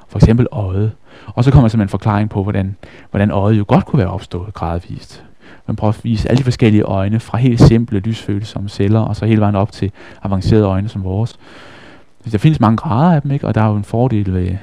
For 0.10 0.20
eksempel 0.20 0.48
øjet. 0.52 0.92
Og 1.26 1.44
så 1.44 1.52
kommer 1.52 1.70
der 1.70 1.82
en 1.82 1.90
forklaring 1.90 2.30
på, 2.30 2.44
hvordan, 2.44 2.76
hvordan 3.12 3.32
øjet 3.32 3.58
jo 3.58 3.66
godt 3.68 3.86
kunne 3.86 3.98
være 3.98 4.12
opstået 4.12 4.54
gradvist. 4.54 5.24
Man 5.68 5.76
prøver 5.76 5.94
at 5.94 6.04
vise 6.04 6.30
alle 6.30 6.38
de 6.38 6.44
forskellige 6.44 6.84
øjne, 6.84 7.20
fra 7.20 7.38
helt 7.38 7.62
simple 7.62 8.00
lysfølsomme 8.00 8.70
celler, 8.70 9.00
og 9.00 9.16
så 9.16 9.26
hele 9.26 9.42
vejen 9.42 9.56
op 9.56 9.72
til 9.72 9.92
avancerede 10.24 10.66
øjne 10.66 10.90
som 10.90 11.04
vores 11.04 11.40
der 12.32 12.38
findes 12.38 12.60
mange 12.60 12.78
grader 12.78 13.16
af 13.16 13.22
dem, 13.22 13.32
ikke? 13.32 13.48
og 13.48 13.56
der 13.56 13.62
er 13.62 13.68
jo 13.68 13.76
en 13.76 13.84
fordel 13.84 14.34
ved 14.34 14.58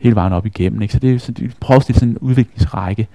hele 0.00 0.14
vejen 0.14 0.32
op 0.32 0.46
igennem. 0.46 0.82
Ikke? 0.82 0.92
Så 0.92 1.00
det 1.00 1.14
er 1.14 1.18
så 1.18 1.32
de 1.32 1.50
prøver 1.60 1.76
at 1.76 1.82
stille 1.82 1.98
sådan 1.98 2.12
en 2.12 2.18
udviklingsrække 2.18 3.08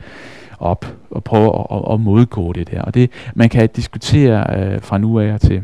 op 0.60 0.86
og 1.12 1.24
prøve 1.24 1.60
at, 1.60 1.78
at, 1.78 1.94
at 1.94 2.00
modgå 2.00 2.54
det 2.54 2.72
der. 2.72 2.82
Og 2.82 2.94
det, 2.94 3.10
man 3.36 3.50
kan 3.50 3.70
diskutere 3.76 4.58
øh, 4.58 4.82
fra 4.82 4.98
nu 4.98 5.20
af 5.20 5.40
til 5.40 5.64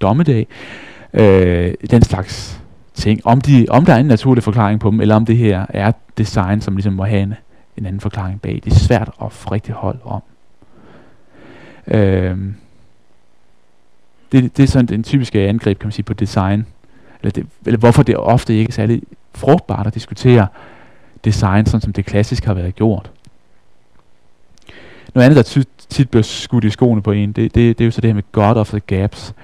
dommedag, 0.00 0.46
øh, 1.12 1.74
den 1.90 2.02
slags 2.02 2.62
ting, 2.94 3.26
om, 3.26 3.40
de, 3.40 3.66
om 3.70 3.84
der 3.84 3.94
er 3.94 3.98
en 3.98 4.06
naturlig 4.06 4.42
forklaring 4.42 4.80
på 4.80 4.90
dem, 4.90 5.00
eller 5.00 5.14
om 5.14 5.26
det 5.26 5.36
her 5.36 5.66
er 5.68 5.92
design, 6.18 6.60
som 6.60 6.76
ligesom 6.76 6.92
må 6.92 7.04
have 7.04 7.22
en, 7.22 7.34
en 7.76 7.86
anden 7.86 8.00
forklaring 8.00 8.40
bag. 8.40 8.60
Det 8.64 8.72
er 8.72 8.76
svært 8.76 9.10
at 9.22 9.32
få 9.32 9.52
rigtig 9.52 9.74
hold 9.74 9.98
om. 10.04 10.22
Øh, 11.86 12.38
det, 14.32 14.56
det 14.56 14.62
er 14.62 14.66
sådan 14.66 14.94
en 14.94 15.02
typisk 15.02 15.34
angreb, 15.34 15.78
kan 15.78 15.86
man 15.86 15.92
sige, 15.92 16.04
på 16.04 16.14
design 16.14 16.66
eller, 17.26 17.32
det, 17.32 17.46
eller 17.66 17.78
hvorfor 17.78 18.02
det 18.02 18.16
ofte 18.16 18.58
ikke 18.58 18.68
er 18.68 18.72
særlig 18.72 19.02
frugtbart 19.34 19.86
at 19.86 19.94
diskutere 19.94 20.46
design, 21.24 21.66
sådan 21.66 21.80
som 21.80 21.92
det 21.92 22.06
klassisk 22.06 22.44
har 22.44 22.54
været 22.54 22.74
gjort. 22.74 23.10
Noget 25.14 25.26
andet, 25.26 25.36
der 25.36 25.42
tit, 25.42 25.68
tit 25.88 26.10
bliver 26.10 26.22
skudt 26.22 26.64
i 26.64 26.70
skoene 26.70 27.02
på 27.02 27.12
en, 27.12 27.32
det, 27.32 27.54
det, 27.54 27.78
det 27.78 27.84
er 27.84 27.86
jo 27.86 27.90
så 27.90 28.00
det 28.00 28.08
her 28.08 28.14
med 28.14 28.32
God 28.32 28.56
of 28.56 28.68
the 28.68 28.80
Gaps. 28.80 29.34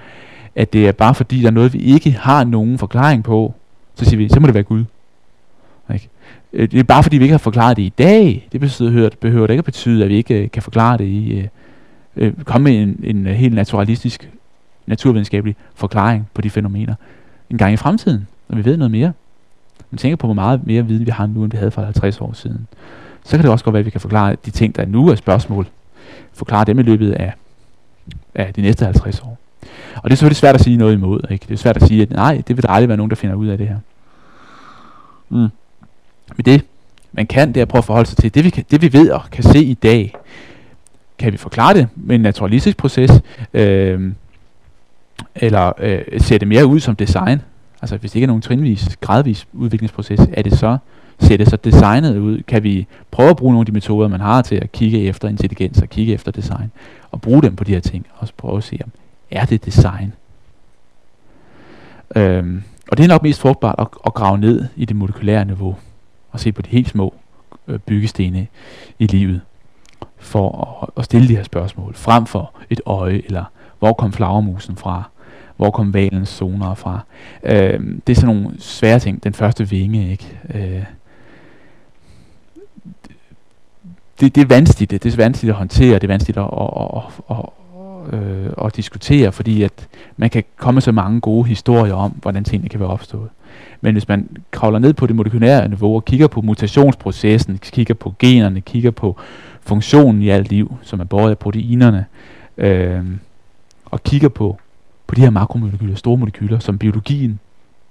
At 0.55 0.73
det 0.73 0.87
er 0.87 0.91
bare 0.91 1.15
fordi, 1.15 1.41
der 1.41 1.47
er 1.47 1.51
noget, 1.51 1.73
vi 1.73 1.79
ikke 1.79 2.11
har 2.11 2.43
nogen 2.43 2.77
forklaring 2.77 3.23
på, 3.23 3.53
så 3.95 4.05
siger 4.05 4.17
vi, 4.17 4.29
så 4.29 4.39
må 4.39 4.47
det 4.47 4.53
være 4.53 4.63
Gud. 4.63 4.85
Ikke? 5.93 6.09
Øh, 6.53 6.71
det 6.71 6.79
er 6.79 6.83
bare 6.83 7.03
fordi, 7.03 7.17
vi 7.17 7.23
ikke 7.23 7.33
har 7.33 7.37
forklaret 7.37 7.77
det 7.77 7.83
i 7.83 7.93
dag. 7.97 8.47
Det 8.51 8.59
betyder, 8.59 9.09
behøver 9.21 9.47
det 9.47 9.53
ikke 9.53 9.59
at 9.59 9.65
betyde, 9.65 10.03
at 10.03 10.09
vi 10.09 10.15
ikke 10.15 10.43
øh, 10.43 10.51
kan 10.51 10.61
forklare 10.61 10.97
det 10.97 11.05
i, 11.05 11.33
øh, 11.39 11.47
øh, 12.15 12.33
komme 12.43 12.63
med 12.63 12.83
en, 12.83 12.99
en 13.03 13.27
øh, 13.27 13.33
helt 13.33 13.55
naturalistisk, 13.55 14.29
naturvidenskabelig 14.85 15.55
forklaring 15.75 16.27
på 16.33 16.41
de 16.41 16.49
fænomener 16.49 16.95
en 17.53 17.57
gang 17.57 17.73
i 17.73 17.77
fremtiden, 17.77 18.27
når 18.49 18.57
vi 18.57 18.65
ved 18.65 18.77
noget 18.77 18.91
mere. 18.91 19.13
Man 19.91 19.97
tænker 19.97 20.15
på, 20.15 20.27
hvor 20.27 20.33
meget 20.33 20.67
mere 20.67 20.85
viden 20.85 21.05
vi 21.05 21.11
har 21.11 21.25
nu, 21.25 21.43
end 21.43 21.51
vi 21.51 21.57
havde 21.57 21.71
for 21.71 21.81
50 21.81 22.21
år 22.21 22.33
siden. 22.33 22.67
Så 23.23 23.31
kan 23.31 23.43
det 23.43 23.51
også 23.51 23.65
godt 23.65 23.73
være, 23.73 23.79
at 23.79 23.85
vi 23.85 23.89
kan 23.89 24.01
forklare 24.01 24.35
de 24.45 24.51
ting, 24.51 24.75
der 24.75 24.85
nu 24.85 25.07
er 25.07 25.15
spørgsmål, 25.15 25.67
forklare 26.33 26.65
dem 26.65 26.79
i 26.79 26.81
løbet 26.81 27.11
af, 27.11 27.33
af 28.35 28.53
de 28.53 28.61
næste 28.61 28.85
50 28.85 29.19
år. 29.19 29.37
Og 29.95 30.03
det 30.03 30.11
er 30.11 30.15
selvfølgelig 30.15 30.37
svært 30.37 30.55
at 30.55 30.61
sige 30.61 30.77
noget 30.77 30.93
imod. 30.93 31.19
Ikke? 31.29 31.45
Det 31.47 31.53
er 31.53 31.57
svært 31.57 31.77
at 31.77 31.87
sige, 31.87 32.01
at 32.01 32.09
nej, 32.09 32.41
det 32.47 32.57
vil 32.57 32.63
der 32.63 32.69
aldrig 32.69 32.87
være 32.87 32.97
nogen, 32.97 33.09
der 33.09 33.15
finder 33.15 33.35
ud 33.35 33.47
af 33.47 33.57
det 33.57 33.67
her. 33.67 33.77
Mm. 35.29 35.37
Men 36.35 36.45
det, 36.45 36.65
man 37.11 37.27
kan, 37.27 37.47
det 37.47 37.57
er 37.57 37.61
at 37.61 37.67
prøve 37.67 37.79
at 37.79 37.85
forholde 37.85 38.09
sig 38.09 38.17
til, 38.17 38.33
det 38.33 38.43
vi, 38.43 38.49
kan, 38.49 38.65
det 38.71 38.81
vi 38.81 38.93
ved 38.93 39.11
og 39.11 39.21
kan 39.31 39.43
se 39.43 39.63
i 39.63 39.73
dag, 39.73 40.15
kan 41.17 41.33
vi 41.33 41.37
forklare 41.37 41.73
det 41.73 41.87
med 41.95 42.15
en 42.15 42.21
naturalistisk 42.21 42.77
proces, 42.77 43.11
øh, 43.53 44.11
eller 45.35 45.71
øh, 45.79 46.01
ser 46.17 46.37
det 46.37 46.47
mere 46.47 46.65
ud 46.65 46.79
som 46.79 46.95
design? 46.95 47.41
Altså 47.81 47.97
hvis 47.97 48.11
det 48.11 48.15
ikke 48.15 48.25
er 48.25 48.27
nogen 48.27 48.41
trinvis, 48.41 48.97
gradvis 49.01 49.47
udviklingsproces, 49.53 50.19
er 50.33 50.41
det 50.41 50.57
så 50.57 50.77
ser 51.19 51.37
det 51.37 51.49
så 51.49 51.55
designet 51.55 52.17
ud? 52.17 52.41
Kan 52.41 52.63
vi 52.63 52.87
prøve 53.11 53.29
at 53.29 53.37
bruge 53.37 53.53
nogle 53.53 53.61
af 53.61 53.65
de 53.65 53.71
metoder, 53.71 54.07
man 54.07 54.19
har 54.19 54.41
til 54.41 54.55
at 54.55 54.71
kigge 54.71 55.01
efter 55.01 55.27
intelligens 55.27 55.81
og 55.81 55.89
kigge 55.89 56.13
efter 56.13 56.31
design, 56.31 56.71
og 57.11 57.21
bruge 57.21 57.41
dem 57.41 57.55
på 57.55 57.63
de 57.63 57.73
her 57.73 57.79
ting, 57.79 58.05
og 58.17 58.27
så 58.27 58.33
prøve 58.37 58.57
at 58.57 58.63
se, 58.63 58.79
om 58.83 58.91
er 59.31 59.45
det 59.45 59.65
design? 59.65 60.13
Øhm, 62.15 62.63
og 62.91 62.97
det 62.97 63.03
er 63.03 63.07
nok 63.07 63.23
mest 63.23 63.39
frugtbart 63.39 63.75
at, 63.79 63.87
at 64.05 64.13
grave 64.13 64.37
ned 64.37 64.65
i 64.75 64.85
det 64.85 64.95
molekylære 64.95 65.45
niveau, 65.45 65.75
og 66.31 66.39
se 66.39 66.51
på 66.51 66.61
de 66.61 66.69
helt 66.69 66.89
små 66.89 67.13
øh, 67.67 67.79
byggestene 67.79 68.47
i 68.99 69.07
livet, 69.07 69.41
for 70.17 70.81
at, 70.81 70.89
at 70.97 71.05
stille 71.05 71.27
de 71.27 71.35
her 71.35 71.43
spørgsmål, 71.43 71.95
frem 71.95 72.25
for 72.25 72.53
et 72.69 72.81
øje, 72.85 73.21
eller 73.25 73.43
hvor 73.83 73.93
kom 73.93 74.13
flagermusen 74.13 74.75
fra, 74.75 75.03
hvor 75.57 75.71
kom 75.71 75.93
valens 75.93 76.29
zoner 76.29 76.73
fra. 76.73 76.99
Øh, 77.43 77.79
det 78.07 78.17
er 78.17 78.21
sådan 78.21 78.35
nogle 78.35 78.55
svære 78.59 78.99
ting. 78.99 79.23
Den 79.23 79.33
første 79.33 79.69
vinge, 79.69 80.11
ikke? 80.11 80.39
Øh, 80.53 80.83
det, 84.19 84.35
det 84.35 84.41
er 84.41 84.45
vanskeligt. 84.45 84.91
Det 84.91 85.13
er 85.13 85.17
vanskeligt 85.17 85.51
at 85.51 85.57
håndtere. 85.57 85.93
Det 85.95 86.03
er 86.03 86.07
vanskeligt 86.07 86.37
at, 86.37 86.43
at, 86.43 87.01
at, 87.29 87.37
at, 87.37 88.19
øh, 88.19 88.65
at 88.65 88.75
diskutere, 88.75 89.31
fordi 89.31 89.63
at 89.63 89.87
man 90.17 90.29
kan 90.29 90.43
komme 90.57 90.81
så 90.81 90.91
mange 90.91 91.21
gode 91.21 91.47
historier 91.47 91.93
om, 91.93 92.11
hvordan 92.11 92.43
tingene 92.43 92.69
kan 92.69 92.79
være 92.79 92.89
opstået. 92.89 93.29
Men 93.81 93.93
hvis 93.93 94.07
man 94.07 94.29
kravler 94.51 94.79
ned 94.79 94.93
på 94.93 95.07
det 95.07 95.15
molekylære 95.15 95.67
niveau 95.67 95.95
og 95.95 96.05
kigger 96.05 96.27
på 96.27 96.41
mutationsprocessen, 96.41 97.57
kigger 97.57 97.93
på 97.93 98.13
generne, 98.19 98.61
kigger 98.61 98.91
på 98.91 99.17
funktionen 99.61 100.21
i 100.21 100.29
alt 100.29 100.49
liv, 100.49 100.77
som 100.81 100.99
er 100.99 101.03
båret 101.03 101.29
af 101.29 101.37
proteinerne, 101.37 102.05
øh, 102.57 103.03
og 103.93 104.03
kigger 104.03 104.29
på 104.29 104.57
på 105.07 105.15
de 105.15 105.21
her 105.21 105.29
makromolekyler, 105.29 105.95
store 105.95 106.17
molekyler, 106.17 106.59
som 106.59 106.77
biologien 106.77 107.39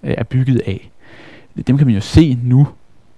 øh, 0.02 0.14
er 0.18 0.24
bygget 0.24 0.62
af. 0.66 0.90
Dem 1.66 1.78
kan 1.78 1.86
man 1.86 1.94
jo 1.94 2.00
se 2.00 2.38
nu 2.42 2.68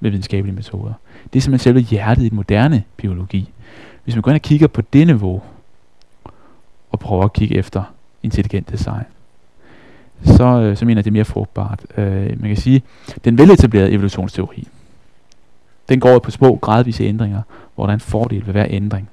med 0.00 0.10
videnskabelige 0.10 0.54
metoder. 0.54 0.92
Det 1.32 1.38
er 1.38 1.40
simpelthen 1.40 1.64
selve 1.64 1.80
hjertet 1.80 2.24
i 2.24 2.28
den 2.28 2.36
moderne 2.36 2.82
biologi. 2.96 3.50
Hvis 4.04 4.14
man 4.14 4.22
går 4.22 4.30
ind 4.30 4.36
og 4.36 4.42
kigger 4.42 4.66
på 4.66 4.82
det 4.92 5.06
niveau, 5.06 5.42
og 6.90 6.98
prøver 6.98 7.24
at 7.24 7.32
kigge 7.32 7.56
efter 7.56 7.82
intelligent 8.22 8.70
design, 8.70 9.04
så, 10.24 10.44
øh, 10.44 10.76
så 10.76 10.84
mener 10.84 10.98
jeg, 10.98 11.04
det 11.04 11.10
er 11.10 11.12
mere 11.12 11.24
frugtbart. 11.24 11.86
Øh, 11.96 12.40
man 12.40 12.48
kan 12.48 12.56
sige, 12.56 12.82
den 13.24 13.38
veletablerede 13.38 13.90
evolutionsteori, 13.90 14.68
den 15.88 16.00
går 16.00 16.18
på 16.18 16.30
små 16.30 16.56
gradvise 16.56 17.04
ændringer, 17.04 17.42
hvor 17.74 17.84
der 17.84 17.90
er 17.90 17.94
en 17.94 18.00
fordel 18.00 18.46
ved 18.46 18.52
hver 18.52 18.66
ændring. 18.68 19.08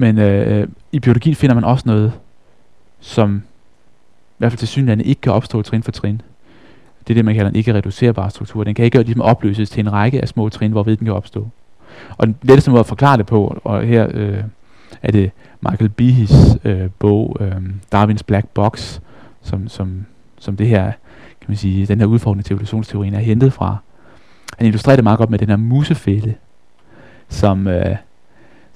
Men 0.00 0.18
øh, 0.18 0.60
øh, 0.60 0.68
i 0.92 1.00
biologien 1.00 1.34
finder 1.34 1.54
man 1.54 1.64
også 1.64 1.82
noget 1.86 2.12
som 3.00 3.42
i 4.30 4.38
hvert 4.38 4.52
fald 4.52 4.58
til 4.58 4.68
synligheden 4.68 5.00
ikke 5.00 5.20
kan 5.20 5.32
opstå 5.32 5.62
trin 5.62 5.82
for 5.82 5.92
trin. 5.92 6.22
Det 6.98 7.10
er 7.10 7.14
det, 7.14 7.24
man 7.24 7.34
kalder 7.34 7.50
en 7.50 7.56
ikke 7.56 7.74
reducerbar 7.74 8.28
struktur. 8.28 8.64
Den 8.64 8.74
kan 8.74 8.84
ikke 8.84 9.02
ligesom 9.02 9.22
opløses 9.22 9.70
til 9.70 9.80
en 9.80 9.92
række 9.92 10.20
af 10.20 10.28
små 10.28 10.48
trin, 10.48 10.70
hvorved 10.70 10.96
den 10.96 11.04
kan 11.04 11.14
opstå. 11.14 11.48
Og 12.18 12.26
den 12.26 12.36
letteste 12.42 12.70
måde 12.70 12.80
at 12.80 12.86
forklare 12.86 13.16
det 13.16 13.26
på, 13.26 13.60
og 13.64 13.82
her 13.82 14.06
øh, 14.14 14.42
er 15.02 15.12
det 15.12 15.30
Michael 15.60 15.88
Behes 15.88 16.58
øh, 16.64 16.90
bog, 16.98 17.36
øh, 17.40 17.62
Darwins 17.92 18.22
Black 18.22 18.46
Box, 18.46 19.00
som, 19.42 19.68
som, 19.68 20.06
som 20.38 20.56
det 20.56 20.66
her, 20.66 20.84
kan 21.40 21.48
man 21.48 21.56
sige, 21.56 21.86
den 21.86 21.98
her 22.00 22.06
udfordring 22.06 22.44
til 22.44 22.54
evolutionsteorien 22.54 23.14
er 23.14 23.18
hentet 23.18 23.52
fra. 23.52 23.76
Han 24.58 24.66
illustrerer 24.66 24.96
det 24.96 25.04
meget 25.04 25.18
godt 25.18 25.30
med 25.30 25.38
den 25.38 25.48
her 25.48 25.56
musefælde, 25.56 26.34
som, 27.28 27.66
øh, 27.66 27.96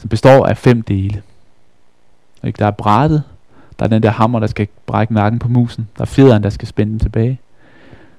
som 0.03 0.09
består 0.09 0.47
af 0.47 0.57
fem 0.57 0.83
dele. 0.83 1.23
Ikke? 2.45 2.59
Der 2.59 2.67
er 2.67 2.71
brættet, 2.71 3.23
der 3.79 3.85
er 3.85 3.89
den 3.89 4.03
der 4.03 4.11
hammer, 4.11 4.41
der 4.41 4.47
skal 4.47 4.69
brække 4.87 5.15
nakken 5.15 5.39
på 5.39 5.49
musen. 5.49 5.89
Der 5.97 6.03
er 6.03 6.07
fjederen, 6.07 6.43
der 6.43 6.51
skal 6.51 6.69
spænde 6.69 6.93
den 6.93 6.99
tilbage. 6.99 7.41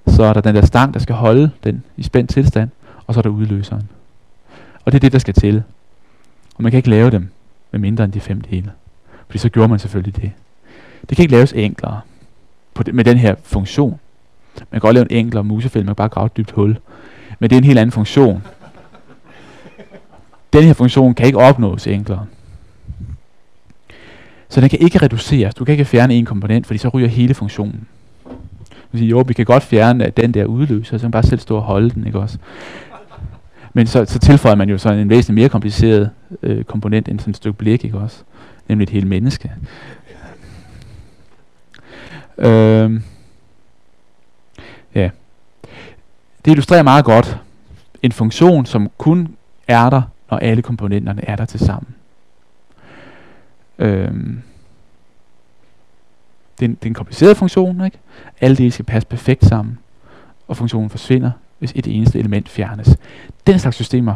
Så 0.07 0.23
er 0.23 0.33
der 0.33 0.41
den 0.41 0.55
der 0.55 0.65
stang, 0.65 0.93
der 0.93 0.99
skal 0.99 1.15
holde 1.15 1.51
den 1.63 1.83
i 1.97 2.03
spændt 2.03 2.29
tilstand. 2.29 2.69
Og 3.07 3.13
så 3.13 3.19
er 3.19 3.21
der 3.21 3.29
udløseren. 3.29 3.89
Og 4.85 4.91
det 4.91 4.95
er 4.95 4.99
det, 4.99 5.11
der 5.11 5.19
skal 5.19 5.33
til. 5.33 5.63
Og 6.55 6.63
man 6.63 6.71
kan 6.71 6.77
ikke 6.77 6.89
lave 6.89 7.11
dem 7.11 7.29
med 7.71 7.79
mindre 7.79 8.03
end 8.03 8.11
de 8.11 8.19
fem 8.19 8.41
dele. 8.41 8.71
Fordi 9.25 9.37
så 9.37 9.49
gjorde 9.49 9.69
man 9.69 9.79
selvfølgelig 9.79 10.15
det. 10.15 10.31
Det 11.09 11.17
kan 11.17 11.23
ikke 11.23 11.35
laves 11.35 11.53
enklere 11.53 12.01
på 12.73 12.83
det, 12.83 12.95
med 12.95 13.03
den 13.03 13.17
her 13.17 13.35
funktion. 13.43 13.99
Man 14.55 14.65
kan 14.71 14.79
godt 14.79 14.93
lave 14.93 15.11
en 15.11 15.17
enklere 15.17 15.43
musefælde, 15.43 15.85
man 15.85 15.95
kan 15.95 15.95
bare 15.95 16.09
grave 16.09 16.25
et 16.25 16.37
dybt 16.37 16.51
hul. 16.51 16.77
Men 17.39 17.49
det 17.49 17.55
er 17.55 17.57
en 17.57 17.63
helt 17.63 17.79
anden 17.79 17.91
funktion. 17.91 18.43
Den 20.53 20.63
her 20.63 20.73
funktion 20.73 21.13
kan 21.13 21.25
ikke 21.25 21.37
opnås 21.37 21.87
enklere. 21.87 22.25
Så 24.49 24.61
den 24.61 24.69
kan 24.69 24.79
ikke 24.79 24.97
reduceres. 24.97 25.55
Du 25.55 25.65
kan 25.65 25.71
ikke 25.71 25.85
fjerne 25.85 26.13
en 26.13 26.25
komponent, 26.25 26.67
fordi 26.67 26.77
så 26.77 26.89
ryger 26.89 27.07
hele 27.07 27.33
funktionen. 27.33 27.87
Du 28.91 28.97
siger, 28.97 29.09
jo, 29.09 29.23
vi 29.27 29.33
kan 29.33 29.45
godt 29.45 29.63
fjerne 29.63 30.09
den 30.09 30.33
der 30.33 30.45
udløser, 30.45 30.97
så 30.97 31.01
kan 31.01 31.11
bare 31.11 31.23
selv 31.23 31.39
stå 31.39 31.55
og 31.55 31.61
holde 31.61 31.89
den, 31.89 32.07
ikke 32.07 32.19
også? 32.19 32.37
Men 33.73 33.87
så, 33.87 34.05
så 34.05 34.19
tilføjer 34.19 34.55
man 34.55 34.69
jo 34.69 34.77
så 34.77 34.91
en 34.91 35.09
væsentlig 35.09 35.35
mere 35.35 35.49
kompliceret 35.49 36.09
øh, 36.43 36.63
komponent 36.63 37.07
end 37.09 37.19
sådan 37.19 37.31
et 37.31 37.37
stykke 37.37 37.57
blik, 37.57 37.85
ikke 37.85 37.97
også? 37.97 38.23
Nemlig 38.67 38.83
et 38.83 38.89
helt 38.89 39.07
menneske. 39.07 39.51
Øh, 42.37 43.01
ja. 44.95 45.09
Det 46.45 46.51
illustrerer 46.51 46.83
meget 46.83 47.05
godt 47.05 47.37
en 48.03 48.11
funktion, 48.11 48.65
som 48.65 48.91
kun 48.97 49.35
er 49.67 49.89
der, 49.89 50.01
og 50.33 50.43
alle 50.43 50.61
komponenterne 50.61 51.25
er 51.25 51.35
der 51.35 51.45
til 51.45 51.59
sammen. 51.59 51.95
Øhm, 53.79 54.41
det, 56.59 56.65
er 56.65 56.69
en, 56.69 56.75
det 56.75 56.83
er 56.83 56.87
en 56.87 56.93
kompliceret 56.93 57.37
funktion, 57.37 57.85
ikke? 57.85 57.97
Alle 58.41 58.57
dele 58.57 58.71
skal 58.71 58.85
passe 58.85 59.07
perfekt 59.07 59.45
sammen, 59.45 59.79
og 60.47 60.57
funktionen 60.57 60.89
forsvinder, 60.89 61.31
hvis 61.59 61.73
et 61.75 61.87
eneste 61.87 62.19
element 62.19 62.49
fjernes. 62.49 62.97
Den 63.47 63.59
slags 63.59 63.75
systemer 63.75 64.15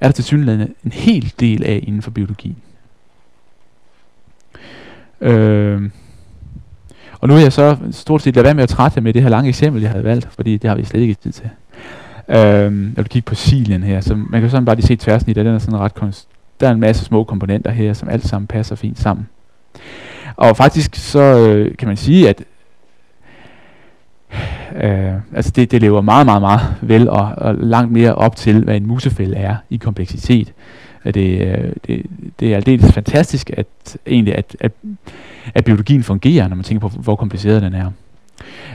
er 0.00 0.08
der 0.08 0.12
til 0.12 0.24
synligheden 0.24 0.74
en 0.84 0.92
hel 0.92 1.34
del 1.40 1.64
af 1.64 1.80
inden 1.82 2.02
for 2.02 2.10
biologien. 2.10 2.56
Øhm, 5.20 5.92
og 7.20 7.28
nu 7.28 7.34
er 7.34 7.38
jeg 7.38 7.52
så 7.52 7.76
stort 7.90 8.22
set 8.22 8.34
lade 8.34 8.44
være 8.44 8.54
med 8.54 8.62
at 8.62 8.68
trætte 8.68 9.00
med 9.00 9.12
det 9.12 9.22
her 9.22 9.28
lange 9.28 9.48
eksempel, 9.48 9.82
jeg 9.82 9.90
havde 9.90 10.04
valgt, 10.04 10.28
fordi 10.32 10.56
det 10.56 10.68
har 10.68 10.76
vi 10.76 10.84
slet 10.84 11.00
ikke 11.00 11.14
tid 11.14 11.32
til. 11.32 11.50
Øhm, 12.28 12.86
jeg 12.86 12.96
vil 12.96 13.08
kigge 13.08 13.26
på 13.26 13.34
silien 13.34 13.82
her, 13.82 14.00
så 14.00 14.14
man 14.14 14.40
kan 14.40 14.50
sådan 14.50 14.64
bare 14.64 14.76
lige 14.76 14.86
se 14.86 14.96
tværsnit, 14.96 15.36
den 15.36 15.46
er 15.46 15.58
sådan 15.58 15.78
ret 15.78 15.94
konst, 15.94 16.28
der 16.60 16.68
er 16.68 16.72
en 16.72 16.80
masse 16.80 17.04
små 17.04 17.24
komponenter 17.24 17.70
her, 17.70 17.92
som 17.92 18.08
alt 18.08 18.26
sammen 18.26 18.46
passer 18.46 18.76
fint 18.76 18.98
sammen. 18.98 19.28
Og 20.36 20.56
faktisk 20.56 20.94
så 20.94 21.20
øh, 21.20 21.76
kan 21.76 21.88
man 21.88 21.96
sige, 21.96 22.28
at 22.28 22.44
øh, 24.82 25.14
altså 25.34 25.52
det, 25.56 25.70
det 25.70 25.80
lever 25.80 26.00
meget, 26.00 26.26
meget, 26.26 26.42
meget 26.42 26.60
vel 26.80 27.08
og, 27.08 27.32
og 27.36 27.54
langt 27.54 27.92
mere 27.92 28.14
op 28.14 28.36
til, 28.36 28.64
hvad 28.64 28.76
en 28.76 28.86
musefælde 28.86 29.36
er 29.36 29.56
i 29.70 29.76
kompleksitet. 29.76 30.52
At 31.04 31.14
det, 31.14 31.40
øh, 31.40 31.72
det, 31.86 32.06
det 32.40 32.52
er 32.52 32.56
aldeles 32.56 32.92
fantastisk, 32.92 33.50
at, 33.56 33.96
egentlig, 34.06 34.34
at, 34.34 34.56
at, 34.60 34.72
at 35.54 35.64
biologien 35.64 36.02
fungerer, 36.02 36.48
når 36.48 36.56
man 36.56 36.64
tænker 36.64 36.88
på, 36.88 36.98
hvor 36.98 37.16
kompliceret 37.16 37.62
den 37.62 37.74
er. 37.74 37.90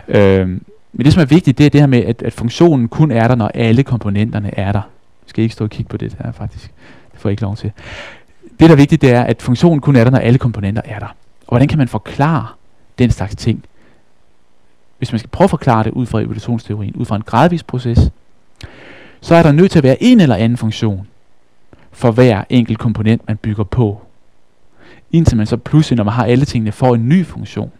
Øh, 0.07 0.57
men 0.93 1.05
det, 1.05 1.13
som 1.13 1.21
er 1.21 1.25
vigtigt, 1.25 1.57
det 1.57 1.65
er 1.65 1.69
det 1.69 1.81
her 1.81 1.87
med, 1.87 1.99
at, 1.99 2.21
at 2.21 2.33
funktionen 2.33 2.87
kun 2.87 3.11
er 3.11 3.27
der, 3.27 3.35
når 3.35 3.47
alle 3.47 3.83
komponenterne 3.83 4.59
er 4.59 4.71
der. 4.71 4.81
Jeg 4.81 5.29
skal 5.29 5.41
ikke 5.41 5.53
stå 5.53 5.63
og 5.63 5.69
kigge 5.69 5.89
på 5.89 5.97
det 5.97 6.15
her, 6.19 6.31
faktisk 6.31 6.71
Det 7.11 7.19
får 7.19 7.29
ikke 7.29 7.41
lov 7.41 7.55
til. 7.55 7.71
Det, 8.43 8.59
der 8.59 8.71
er 8.71 8.75
vigtigt, 8.75 9.01
det 9.01 9.11
er, 9.11 9.23
at 9.23 9.41
funktionen 9.41 9.81
kun 9.81 9.95
er 9.95 10.03
der, 10.03 10.11
når 10.11 10.17
alle 10.17 10.39
komponenter 10.39 10.81
er 10.85 10.99
der. 10.99 11.07
Og 11.41 11.47
hvordan 11.47 11.67
kan 11.67 11.77
man 11.77 11.87
forklare 11.87 12.47
den 12.99 13.11
slags 13.11 13.35
ting? 13.35 13.63
Hvis 14.97 15.11
man 15.11 15.19
skal 15.19 15.29
prøve 15.29 15.45
at 15.45 15.49
forklare 15.49 15.83
det 15.83 15.91
ud 15.91 16.05
fra 16.05 16.21
evolutionsteorien, 16.21 16.95
ud 16.95 17.05
fra 17.05 17.15
en 17.15 17.21
gradvis 17.21 17.63
proces, 17.63 18.11
så 19.21 19.35
er 19.35 19.43
der 19.43 19.51
nødt 19.51 19.71
til 19.71 19.79
at 19.79 19.83
være 19.83 20.03
en 20.03 20.21
eller 20.21 20.35
anden 20.35 20.57
funktion 20.57 21.07
for 21.91 22.11
hver 22.11 22.43
enkelt 22.49 22.79
komponent, 22.79 23.27
man 23.27 23.37
bygger 23.37 23.63
på. 23.63 24.01
Indtil 25.11 25.37
man 25.37 25.45
så 25.45 25.57
pludselig, 25.57 25.97
når 25.97 26.03
man 26.03 26.13
har 26.13 26.25
alle 26.25 26.45
tingene, 26.45 26.71
får 26.71 26.95
en 26.95 27.09
ny 27.09 27.25
funktion. 27.25 27.71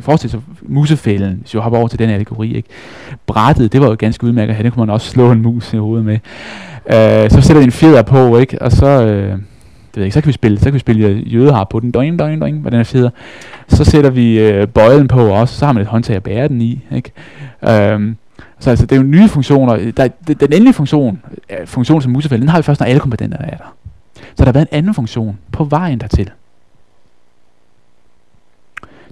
Forestil 0.00 0.30
sig 0.30 0.40
musefælden, 0.62 1.38
hvis 1.40 1.54
jeg 1.54 1.62
hopper 1.62 1.78
over 1.78 1.88
til 1.88 1.98
den 1.98 2.10
allegori. 2.10 2.54
Ikke? 2.54 2.68
Brættet, 3.26 3.72
det 3.72 3.80
var 3.80 3.86
jo 3.88 3.96
ganske 3.98 4.24
udmærket 4.24 4.50
at 4.50 4.56
have. 4.56 4.64
Det 4.64 4.72
kunne 4.72 4.86
man 4.86 4.94
også 4.94 5.10
slå 5.10 5.32
en 5.32 5.42
mus 5.42 5.72
i 5.72 5.76
hovedet 5.76 6.04
med. 6.04 6.18
Øh, 6.86 7.30
så 7.30 7.40
sætter 7.40 7.58
vi 7.60 7.64
en 7.64 7.72
fjeder 7.72 8.02
på, 8.02 8.38
ikke? 8.38 8.62
Og 8.62 8.72
så, 8.72 8.86
øh, 8.86 9.30
det 9.94 10.00
ved 10.00 10.02
jeg 10.02 10.04
ikke, 10.04 10.14
så 10.14 10.20
kan 10.20 10.28
vi 10.28 10.32
spille, 10.32 10.58
så 10.58 10.64
kan 10.64 10.74
vi 10.74 10.78
spille 10.78 11.06
øh, 11.06 11.34
jødehar 11.34 11.64
på 11.64 11.80
den, 11.80 11.90
doing, 11.90 12.18
doing, 12.18 12.40
doing, 12.40 12.62
med 12.62 12.70
den 12.70 12.78
her 12.78 12.84
fjeder. 12.84 13.10
Så 13.68 13.84
sætter 13.84 14.10
vi 14.10 14.40
øh, 14.40 14.68
bøjlen 14.68 15.08
på 15.08 15.28
også, 15.28 15.58
så 15.58 15.66
har 15.66 15.72
man 15.72 15.82
et 15.82 15.88
håndtag 15.88 16.16
at 16.16 16.22
bære 16.22 16.48
den 16.48 16.60
i, 16.60 16.80
ikke? 16.92 17.12
Øh, 17.62 18.14
så 18.58 18.70
altså, 18.70 18.86
det 18.86 18.92
er 18.92 18.96
jo 18.96 19.06
nye 19.06 19.28
funktioner. 19.28 19.90
Der, 19.96 20.08
den, 20.26 20.36
den 20.36 20.52
endelige 20.52 20.72
funktion, 20.72 21.22
øh, 21.50 21.66
funktion 21.66 22.02
som 22.02 22.12
musefælden, 22.12 22.42
den 22.42 22.48
har 22.48 22.58
vi 22.58 22.62
først, 22.62 22.80
når 22.80 22.86
alle 22.86 23.00
komponenterne 23.00 23.44
er 23.44 23.56
der. 23.56 23.74
Så 24.14 24.32
der 24.38 24.44
har 24.44 24.52
været 24.52 24.68
en 24.72 24.78
anden 24.78 24.94
funktion 24.94 25.38
på 25.52 25.64
vejen 25.64 26.00
dertil. 26.00 26.30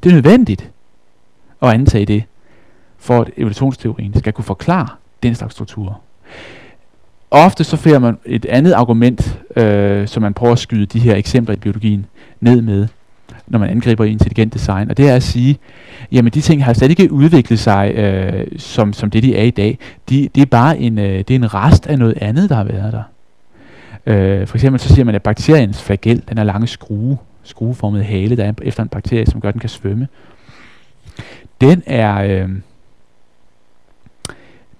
Det 0.02 0.10
er 0.10 0.14
nødvendigt 0.14 0.70
at 1.62 1.68
antage 1.68 2.04
det, 2.06 2.24
for 2.98 3.20
at 3.20 3.30
evolutionsteorien 3.36 4.18
skal 4.18 4.32
kunne 4.32 4.44
forklare 4.44 4.88
den 5.22 5.34
slags 5.34 5.54
strukturer. 5.54 5.94
Ofte 7.30 7.64
så 7.64 7.76
finder 7.76 7.98
man 7.98 8.18
et 8.26 8.44
andet 8.46 8.72
argument, 8.72 9.40
øh, 9.56 10.08
som 10.08 10.22
man 10.22 10.34
prøver 10.34 10.52
at 10.52 10.58
skyde 10.58 10.86
de 10.86 10.98
her 10.98 11.14
eksempler 11.14 11.54
i 11.54 11.58
biologien 11.58 12.06
ned 12.40 12.62
med. 12.62 12.88
når 13.46 13.58
man 13.58 13.70
angriber 13.70 14.04
intelligent 14.04 14.54
design, 14.54 14.90
og 14.90 14.96
det 14.96 15.08
er 15.08 15.16
at 15.16 15.22
sige, 15.22 15.58
jamen 16.12 16.32
de 16.32 16.40
ting 16.40 16.64
har 16.64 16.72
slet 16.72 16.90
ikke 16.90 17.12
udviklet 17.12 17.58
sig 17.58 17.92
øh, 17.94 18.46
som, 18.56 18.92
som 18.92 19.10
det, 19.10 19.22
de 19.22 19.36
er 19.36 19.42
i 19.42 19.50
dag. 19.50 19.78
De, 20.08 20.28
det 20.34 20.40
er 20.40 20.46
bare 20.46 20.78
en, 20.78 20.98
øh, 20.98 21.18
det 21.18 21.30
er 21.30 21.34
en 21.34 21.54
rest 21.54 21.86
af 21.86 21.98
noget 21.98 22.18
andet, 22.20 22.50
der 22.50 22.56
har 22.56 22.64
været 22.64 22.92
der. 22.92 23.02
Øh, 24.06 24.46
for 24.46 24.56
eksempel 24.56 24.80
så 24.80 24.88
siger 24.88 25.04
man, 25.04 25.14
at 25.14 25.22
bakteriens 25.22 25.82
flagel, 25.82 26.22
den 26.28 26.38
er 26.38 26.44
lange 26.44 26.66
skrue, 26.66 27.18
skrueformede 27.42 28.04
hale, 28.04 28.36
der 28.36 28.44
er 28.44 28.52
efter 28.62 28.82
en 28.82 28.88
bakterie, 28.88 29.26
som 29.26 29.40
gør, 29.40 29.48
at 29.48 29.54
den 29.54 29.60
kan 29.60 29.68
svømme, 29.68 30.08
den 31.62 31.82
er, 31.86 32.22
øh, 32.22 32.48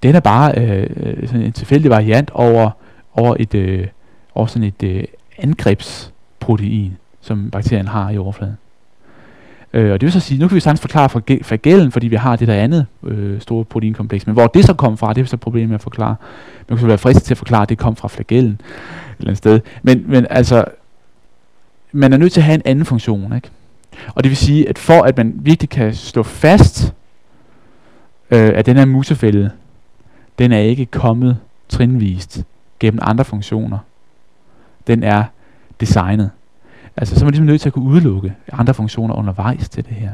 den 0.03 0.15
er 0.15 0.21
bare 0.21 0.53
øh, 0.57 0.91
øh, 0.97 1.29
sådan 1.29 1.43
en 1.43 1.53
tilfældig 1.53 1.91
variant 1.91 2.31
over, 2.31 2.71
over, 3.13 3.37
et, 3.41 3.55
øh, 3.55 3.87
over 4.35 4.47
sådan 4.47 4.69
et 4.69 4.83
øh, 4.83 5.05
angrebsprotein, 5.39 6.97
som 7.21 7.51
bakterien 7.51 7.89
har 7.89 8.11
i 8.11 8.19
overfladen. 8.19 8.57
Øh, 9.73 9.93
og 9.93 10.01
det 10.01 10.07
vil 10.07 10.13
så 10.13 10.21
sige, 10.21 10.41
nu 10.41 10.49
kan 10.49 10.55
vi 10.55 10.61
sagtens 10.61 10.81
forklare 10.81 11.09
flagellen, 11.43 11.93
fordi 11.93 12.09
vi 12.09 12.17
har 12.17 12.37
det 12.37 12.49
der 12.49 12.55
andet 12.55 12.87
øh, 13.05 13.41
store 13.41 13.65
proteinkompleks. 13.65 14.27
Men 14.27 14.33
hvor 14.33 14.47
det 14.47 14.65
så 14.65 14.75
kom 14.75 14.99
fra, 14.99 15.13
det 15.13 15.21
er 15.21 15.25
så 15.25 15.37
problemet 15.37 15.69
med 15.69 15.75
at 15.75 15.83
forklare. 15.83 16.17
Man 16.69 16.79
kan 16.79 16.89
være 16.89 16.99
fristet 16.99 17.25
til 17.25 17.35
at 17.35 17.39
forklare, 17.39 17.63
at 17.63 17.69
det 17.69 17.79
kom 17.79 17.97
fra 17.97 18.09
flagellen 18.09 18.53
et 18.53 18.59
eller 19.19 19.29
andet 19.29 19.39
sted. 19.39 19.61
Men, 19.83 20.05
men 20.07 20.27
altså, 20.31 20.65
man 21.93 22.13
er 22.13 22.17
nødt 22.17 22.33
til 22.33 22.41
at 22.41 22.45
have 22.45 22.55
en 22.55 22.63
anden 22.65 22.85
funktion. 22.85 23.37
Ikke? 23.37 23.51
Og 24.15 24.25
det 24.25 24.31
vil 24.31 24.37
sige, 24.37 24.69
at 24.69 24.79
for 24.79 25.03
at 25.03 25.17
man 25.17 25.33
virkelig 25.37 25.71
kan 25.71 25.95
stå 25.95 26.23
fast, 26.23 26.95
øh, 28.31 28.53
at 28.55 28.67
den 28.67 28.77
her 28.77 28.85
musefælde, 28.85 29.51
den 30.39 30.53
er 30.53 30.59
ikke 30.59 30.87
kommet 30.87 31.37
trinvist 31.69 32.45
gennem 32.81 33.01
andre 33.03 33.25
funktioner. 33.25 33.79
Den 34.87 35.03
er 35.03 35.25
designet. 35.81 36.31
Altså, 36.97 37.15
så 37.15 37.21
er 37.21 37.25
man 37.25 37.33
ligesom 37.33 37.47
nødt 37.47 37.61
til 37.61 37.69
at 37.69 37.73
kunne 37.73 37.85
udelukke 37.85 38.35
andre 38.53 38.75
funktioner 38.75 39.15
undervejs 39.15 39.69
til 39.69 39.85
det 39.85 39.95
her. 39.95 40.11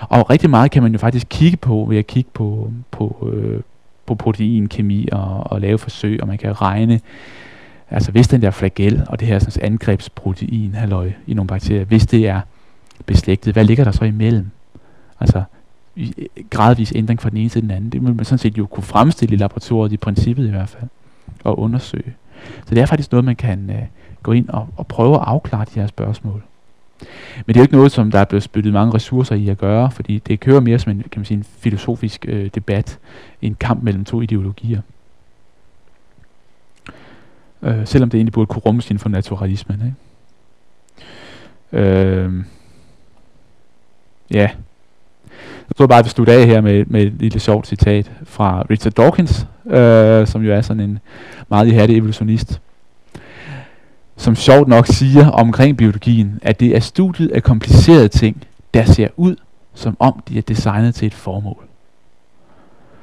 Og 0.00 0.30
rigtig 0.30 0.50
meget 0.50 0.70
kan 0.70 0.82
man 0.82 0.92
jo 0.92 0.98
faktisk 0.98 1.26
kigge 1.30 1.56
på 1.56 1.86
ved 1.88 1.98
at 1.98 2.06
kigge 2.06 2.30
på, 2.34 2.72
på, 2.90 3.30
øh, 3.32 3.60
på 4.06 4.14
proteinkemi 4.14 5.08
og, 5.12 5.52
og 5.52 5.60
lave 5.60 5.78
forsøg, 5.78 6.20
og 6.20 6.28
man 6.28 6.38
kan 6.38 6.60
regne, 6.60 7.00
altså 7.90 8.12
hvis 8.12 8.28
den 8.28 8.42
der 8.42 8.50
flagel 8.50 9.02
og 9.08 9.20
det 9.20 9.28
her 9.28 9.38
sådan, 9.38 9.72
angrebsprotein, 9.72 10.74
halløj, 10.74 11.12
i 11.26 11.34
nogle 11.34 11.48
bakterier, 11.48 11.84
hvis 11.84 12.06
det 12.06 12.28
er 12.28 12.40
beslægtet, 13.06 13.52
hvad 13.52 13.64
ligger 13.64 13.84
der 13.84 13.90
så 13.90 14.04
imellem? 14.04 14.50
Altså, 15.20 15.42
øh, 15.96 16.08
gradvis 16.50 16.92
ændring 16.94 17.22
fra 17.22 17.30
den 17.30 17.36
ene 17.36 17.48
til 17.48 17.62
den 17.62 17.70
anden. 17.70 17.90
Det 17.90 18.06
vil 18.06 18.14
man 18.14 18.24
sådan 18.24 18.38
set 18.38 18.58
jo 18.58 18.66
kunne 18.66 18.84
fremstille 18.84 19.34
i 19.34 19.38
laboratoriet, 19.38 19.92
i 19.92 19.96
princippet 19.96 20.46
i 20.46 20.50
hvert 20.50 20.68
fald, 20.68 20.88
og 21.44 21.58
undersøge. 21.58 22.14
Så 22.66 22.74
det 22.74 22.78
er 22.78 22.86
faktisk 22.86 23.12
noget, 23.12 23.24
man 23.24 23.36
kan 23.36 23.70
øh, 23.70 23.82
gå 24.22 24.32
ind 24.32 24.48
og, 24.48 24.68
og 24.76 24.86
prøve 24.86 25.14
at 25.14 25.22
afklare 25.26 25.64
de 25.74 25.80
her 25.80 25.86
spørgsmål. 25.86 26.42
Men 27.46 27.54
det 27.54 27.56
er 27.56 27.60
jo 27.60 27.64
ikke 27.64 27.76
noget, 27.76 27.92
som 27.92 28.10
der 28.10 28.18
er 28.18 28.24
blevet 28.24 28.42
spyttet 28.42 28.72
mange 28.72 28.94
ressourcer 28.94 29.34
i 29.34 29.48
at 29.48 29.58
gøre, 29.58 29.90
fordi 29.90 30.18
det 30.18 30.40
kører 30.40 30.60
mere 30.60 30.78
som 30.78 30.92
en, 30.92 31.02
kan 31.02 31.20
man 31.20 31.24
sige, 31.24 31.38
en 31.38 31.44
filosofisk 31.44 32.24
øh, 32.28 32.50
debat, 32.54 32.98
en 33.42 33.54
kamp 33.54 33.82
mellem 33.82 34.04
to 34.04 34.20
ideologier. 34.20 34.80
Øh, 37.62 37.86
selvom 37.86 38.10
det 38.10 38.18
egentlig 38.18 38.32
burde 38.32 38.46
kunne 38.46 38.62
rummes 38.66 38.90
inden 38.90 38.98
for 38.98 39.08
naturalismen. 39.08 39.82
Ikke? 41.72 41.84
Øh, 41.84 42.44
ja. 44.30 44.48
Jeg 45.68 45.76
tror 45.76 45.86
bare, 45.86 45.98
at 45.98 46.04
vi 46.04 46.10
slutter 46.10 46.32
af 46.32 46.46
her 46.46 46.60
med, 46.60 46.84
med 46.86 47.02
et 47.02 47.12
lille 47.12 47.40
sjovt 47.40 47.66
citat 47.66 48.10
fra 48.24 48.62
Richard 48.70 48.92
Dawkins, 48.92 49.46
øh, 49.66 50.26
som 50.26 50.42
jo 50.42 50.52
er 50.52 50.60
sådan 50.60 50.80
en 50.80 50.98
meget 51.48 51.66
ihærdig 51.66 51.96
evolutionist, 51.96 52.60
som 54.16 54.36
sjovt 54.36 54.68
nok 54.68 54.86
siger 54.86 55.30
omkring 55.30 55.76
biologien, 55.76 56.38
at 56.42 56.60
det 56.60 56.76
er 56.76 56.80
studiet 56.80 57.30
af 57.30 57.42
komplicerede 57.42 58.08
ting, 58.08 58.44
der 58.74 58.84
ser 58.84 59.08
ud, 59.16 59.36
som 59.74 59.96
om 59.98 60.22
de 60.28 60.38
er 60.38 60.42
designet 60.42 60.94
til 60.94 61.06
et 61.06 61.14
formål. 61.14 61.64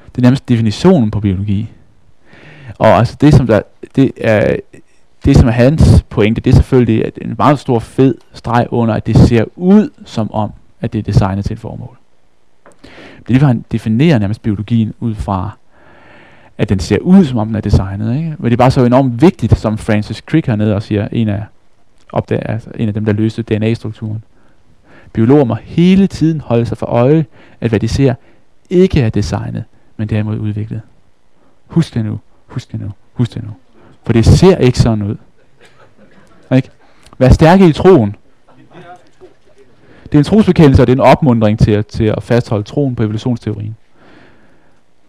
Det 0.05 0.17
er 0.17 0.21
nærmest 0.21 0.49
definitionen 0.49 1.11
på 1.11 1.19
biologi. 1.19 1.69
Og 2.77 2.87
altså 2.87 3.17
det, 3.21 3.33
som 3.33 3.47
der, 3.47 3.61
det 3.95 4.11
er, 4.21 4.55
det 5.25 5.37
som 5.37 5.47
er 5.47 5.51
hans 5.51 6.05
pointe, 6.09 6.41
det 6.41 6.49
er 6.49 6.55
selvfølgelig 6.55 7.05
at 7.05 7.19
en 7.21 7.35
meget 7.37 7.59
stor 7.59 7.79
fed 7.79 8.15
streg 8.33 8.67
under, 8.69 8.95
at 8.95 9.07
det 9.07 9.17
ser 9.17 9.45
ud 9.55 9.89
som 10.05 10.31
om, 10.31 10.51
at 10.81 10.93
det 10.93 10.99
er 10.99 11.03
designet 11.03 11.45
til 11.45 11.53
et 11.53 11.59
formål. 11.59 11.97
Det 13.19 13.27
er 13.27 13.39
lige 13.39 13.45
han 13.45 13.65
definerer 13.71 14.19
nærmest 14.19 14.41
biologien 14.41 14.93
ud 14.99 15.15
fra, 15.15 15.57
at 16.57 16.69
den 16.69 16.79
ser 16.79 16.99
ud, 16.99 17.25
som 17.25 17.37
om 17.37 17.47
den 17.47 17.55
er 17.55 17.61
designet. 17.61 18.15
Ikke? 18.15 18.35
Men 18.39 18.45
det 18.45 18.53
er 18.53 18.57
bare 18.57 18.71
så 18.71 18.85
enormt 18.85 19.21
vigtigt, 19.21 19.57
som 19.57 19.77
Francis 19.77 20.17
Crick 20.17 20.47
hernede 20.47 20.75
og 20.75 20.83
siger, 20.83 21.07
en 21.11 21.27
af, 21.27 21.43
opdager, 22.11 22.47
altså 22.47 22.69
en 22.75 22.87
af 22.87 22.93
dem, 22.93 23.05
der 23.05 23.13
løste 23.13 23.41
DNA-strukturen. 23.41 24.23
Biologer 25.13 25.43
må 25.43 25.55
hele 25.55 26.07
tiden 26.07 26.41
holde 26.41 26.65
sig 26.65 26.77
for 26.77 26.85
øje, 26.85 27.25
at 27.61 27.69
hvad 27.69 27.79
de 27.79 27.87
ser 27.87 28.13
ikke 28.69 29.01
er 29.01 29.09
designet, 29.09 29.63
men 29.97 30.09
derimod 30.09 30.37
udviklet. 30.37 30.81
Husk 31.67 31.93
det 31.93 32.05
nu, 32.05 32.19
husk 32.45 32.71
det 32.71 32.79
nu, 32.79 32.91
husk 33.13 33.33
det 33.33 33.43
nu. 33.43 33.49
For 34.03 34.13
det 34.13 34.25
ser 34.25 34.57
ikke 34.57 34.79
sådan 34.79 35.03
ud. 35.03 35.15
Ikke? 36.55 36.69
Vær 37.17 37.29
stærke 37.29 37.67
i 37.67 37.73
troen. 37.73 38.15
Det 40.11 40.13
er 40.13 40.19
en 40.19 40.23
trosbekendelse, 40.23 40.83
og 40.83 40.87
det 40.87 40.93
er 40.93 40.95
en 40.95 41.11
opmundring 41.11 41.59
til, 41.59 41.83
til 41.83 42.03
at 42.03 42.23
fastholde 42.23 42.63
troen 42.63 42.95
på 42.95 43.03
evolutionsteorien. 43.03 43.75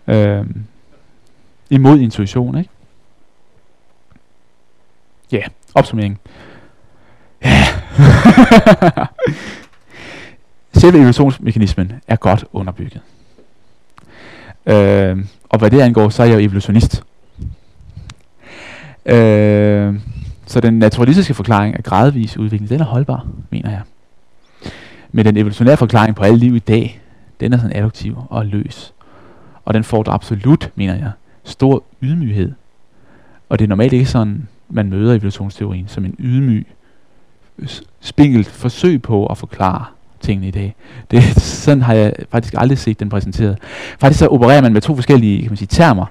Øhm, 0.09 0.65
imod 1.71 1.99
intuition, 1.99 2.59
ikke? 2.59 2.71
Ja, 5.33 5.37
yeah, 5.37 5.49
opsummering. 5.75 6.19
Ja. 7.45 7.65
Selve 10.81 10.99
evolutionsmekanismen 10.99 11.93
er 12.09 12.17
godt 12.17 12.45
underbygget. 12.53 13.01
Øh, 14.67 15.19
og 15.49 15.59
hvad 15.59 15.71
det 15.71 15.81
angår, 15.81 16.09
så 16.09 16.23
er 16.23 16.27
jeg 16.27 16.35
jo 16.35 16.41
evolutionist. 16.41 17.03
Øh, 19.07 19.95
så 20.47 20.61
den 20.61 20.79
naturalistiske 20.79 21.35
forklaring 21.35 21.77
af 21.77 21.85
gradvis 21.85 22.37
udvikling, 22.37 22.71
den 22.71 22.81
er 22.81 22.85
holdbar, 22.85 23.27
mener 23.51 23.71
jeg. 23.71 23.81
Men 25.13 25.25
den 25.25 25.37
evolutionære 25.37 25.77
forklaring 25.77 26.17
på 26.17 26.23
alle 26.23 26.39
liv 26.39 26.57
i 26.57 26.59
dag, 26.59 27.01
den 27.41 27.53
er 27.53 27.57
sådan 27.57 27.77
adduktiv 27.77 28.17
og 28.31 28.47
løs. 28.47 28.95
Og 29.65 29.75
den 29.75 29.85
fordrer 29.85 30.13
absolut, 30.13 30.71
mener 30.75 30.95
jeg, 30.95 31.11
stor 31.45 31.85
ydmyghed. 32.03 32.53
Og 33.49 33.59
det 33.59 33.65
er 33.65 33.69
normalt 33.69 33.93
ikke 33.93 34.07
sådan, 34.07 34.49
man 34.69 34.91
møder 34.91 35.15
evolutionsteorien, 35.15 35.89
som 35.89 36.05
en 36.05 36.17
ydmyg, 36.19 36.67
spinkelt 38.01 38.47
forsøg 38.47 39.03
på 39.03 39.27
at 39.27 39.39
forklare 39.39 39.85
tingene 40.21 40.49
i 40.49 40.51
dag. 40.51 40.75
Det, 41.11 41.23
sådan 41.43 41.83
har 41.83 41.95
jeg 41.95 42.13
faktisk 42.31 42.55
aldrig 42.57 42.79
set 42.79 43.01
den 43.01 43.09
præsenteret. 43.09 43.59
Faktisk 43.99 44.19
så 44.19 44.27
opererer 44.27 44.61
man 44.61 44.73
med 44.73 44.81
to 44.81 44.95
forskellige 44.95 45.43
kan 45.43 45.51
man 45.51 45.57
sige, 45.57 45.69
termer. 45.69 46.07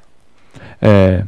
Uh, 0.81 1.27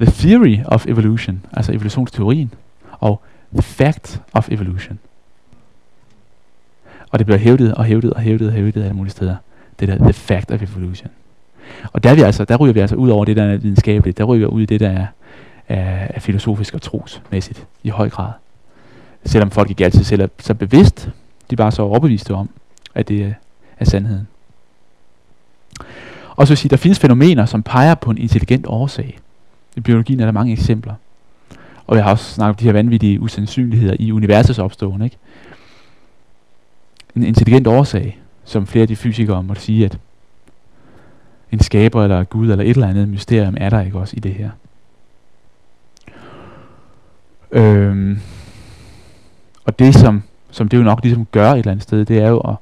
the 0.00 0.12
theory 0.12 0.58
of 0.64 0.86
evolution, 0.86 1.46
altså 1.52 1.72
evolutionsteorien, 1.72 2.54
og 2.92 3.22
the 3.52 3.62
fact 3.62 4.20
of 4.32 4.48
evolution. 4.50 4.98
Og 7.10 7.18
det 7.18 7.26
bliver 7.26 7.38
hævdet 7.38 7.74
og 7.74 7.84
hævdet 7.84 8.12
og 8.12 8.20
hævdet 8.20 8.48
og 8.48 8.54
hævdet 8.54 8.82
alle 8.82 8.96
mulige 8.96 9.10
steder. 9.10 9.36
Det 9.80 9.88
der 9.88 9.96
the 9.96 10.12
fact 10.12 10.50
of 10.50 10.62
evolution. 10.62 11.10
Og 11.92 12.02
der, 12.02 12.10
er 12.10 12.14
vi 12.14 12.20
altså, 12.20 12.44
der 12.44 12.56
ryger 12.56 12.72
vi 12.72 12.80
altså 12.80 12.96
ud 12.96 13.10
over 13.10 13.24
det, 13.24 13.36
der 13.36 13.44
er 13.44 13.56
videnskabeligt. 13.56 14.18
Der 14.18 14.24
ryger 14.24 14.48
vi 14.48 14.54
ud 14.54 14.62
i 14.62 14.66
det, 14.66 14.80
der 14.80 14.88
er, 14.88 15.06
er, 15.68 16.06
er 16.10 16.20
filosofisk 16.20 16.74
og 16.74 16.82
trosmæssigt 16.82 17.66
i 17.82 17.88
høj 17.88 18.08
grad. 18.08 18.30
Selvom 19.24 19.50
folk 19.50 19.70
ikke 19.70 19.84
altid 19.84 20.04
selv 20.04 20.22
er 20.22 20.26
så 20.38 20.54
bevidst, 20.54 21.10
de 21.50 21.54
er 21.54 21.56
bare 21.56 21.72
så 21.72 21.82
overbeviste 21.82 22.34
om, 22.34 22.48
at 22.94 23.08
det 23.08 23.34
er 23.78 23.84
sandheden. 23.84 24.28
Og 26.28 26.46
så 26.46 26.50
vil 26.50 26.58
sige, 26.58 26.70
der 26.70 26.76
findes 26.76 26.98
fænomener, 26.98 27.46
som 27.46 27.62
peger 27.62 27.94
på 27.94 28.10
en 28.10 28.18
intelligent 28.18 28.66
årsag. 28.66 29.18
I 29.76 29.80
biologien 29.80 30.20
er 30.20 30.24
der 30.24 30.32
mange 30.32 30.52
eksempler. 30.52 30.94
Og 31.86 31.96
jeg 31.96 32.04
har 32.04 32.10
også 32.10 32.34
snakket 32.34 32.54
om 32.54 32.56
de 32.56 32.64
her 32.64 32.72
vanvittige 32.72 33.20
usandsynligheder 33.20 33.96
i 33.98 34.12
universets 34.12 34.58
opståen. 34.58 35.02
Ikke? 35.02 35.16
En 37.18 37.24
intelligent 37.24 37.66
årsag, 37.66 38.18
som 38.44 38.66
flere 38.66 38.82
af 38.82 38.88
de 38.88 38.96
fysikere 38.96 39.42
måtte 39.42 39.62
sige, 39.62 39.84
at 39.84 39.98
en 41.52 41.60
skaber 41.60 42.04
eller 42.04 42.24
Gud 42.24 42.50
eller 42.50 42.64
et 42.64 42.70
eller 42.70 42.88
andet 42.88 43.08
mysterium 43.08 43.56
er 43.60 43.70
der 43.70 43.80
ikke 43.80 43.98
også 43.98 44.14
i 44.16 44.20
det 44.20 44.34
her. 44.34 44.50
Øhm, 47.50 48.20
og 49.64 49.78
det 49.78 49.94
som, 49.94 50.22
som 50.50 50.68
det 50.68 50.78
jo 50.78 50.82
nok 50.82 51.00
ligesom 51.02 51.26
gør 51.26 51.52
et 51.52 51.58
eller 51.58 51.72
andet 51.72 51.82
sted, 51.82 52.04
det 52.04 52.18
er 52.18 52.28
jo 52.28 52.38
at, 52.38 52.56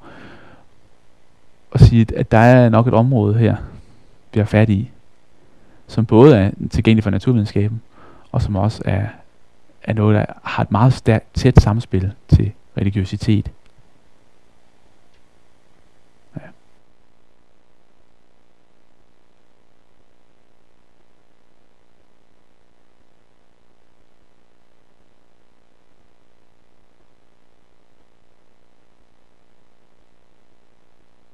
at 1.73 1.81
sige, 1.81 2.07
at 2.17 2.31
der 2.31 2.39
er 2.39 2.69
nok 2.69 2.87
et 2.87 2.95
område 2.95 3.35
her, 3.35 3.57
vi 4.35 4.41
har 4.41 4.47
fat 4.47 4.71
i, 4.71 4.91
som 5.87 6.07
både 6.07 6.37
er 6.37 6.51
tilgængeligt 6.71 7.05
for 7.05 7.11
naturvidenskaben, 7.11 7.83
og 8.33 8.43
som 8.43 8.57
også 8.57 8.83
er, 8.85 9.07
er 9.83 9.93
noget, 9.93 10.15
der 10.15 10.25
har 10.43 10.63
et 10.63 10.71
meget 10.71 10.93
stærkt, 10.93 11.35
tæt 11.35 11.61
samspil 11.61 12.13
til 12.29 12.53
religiøsitet. 12.77 13.51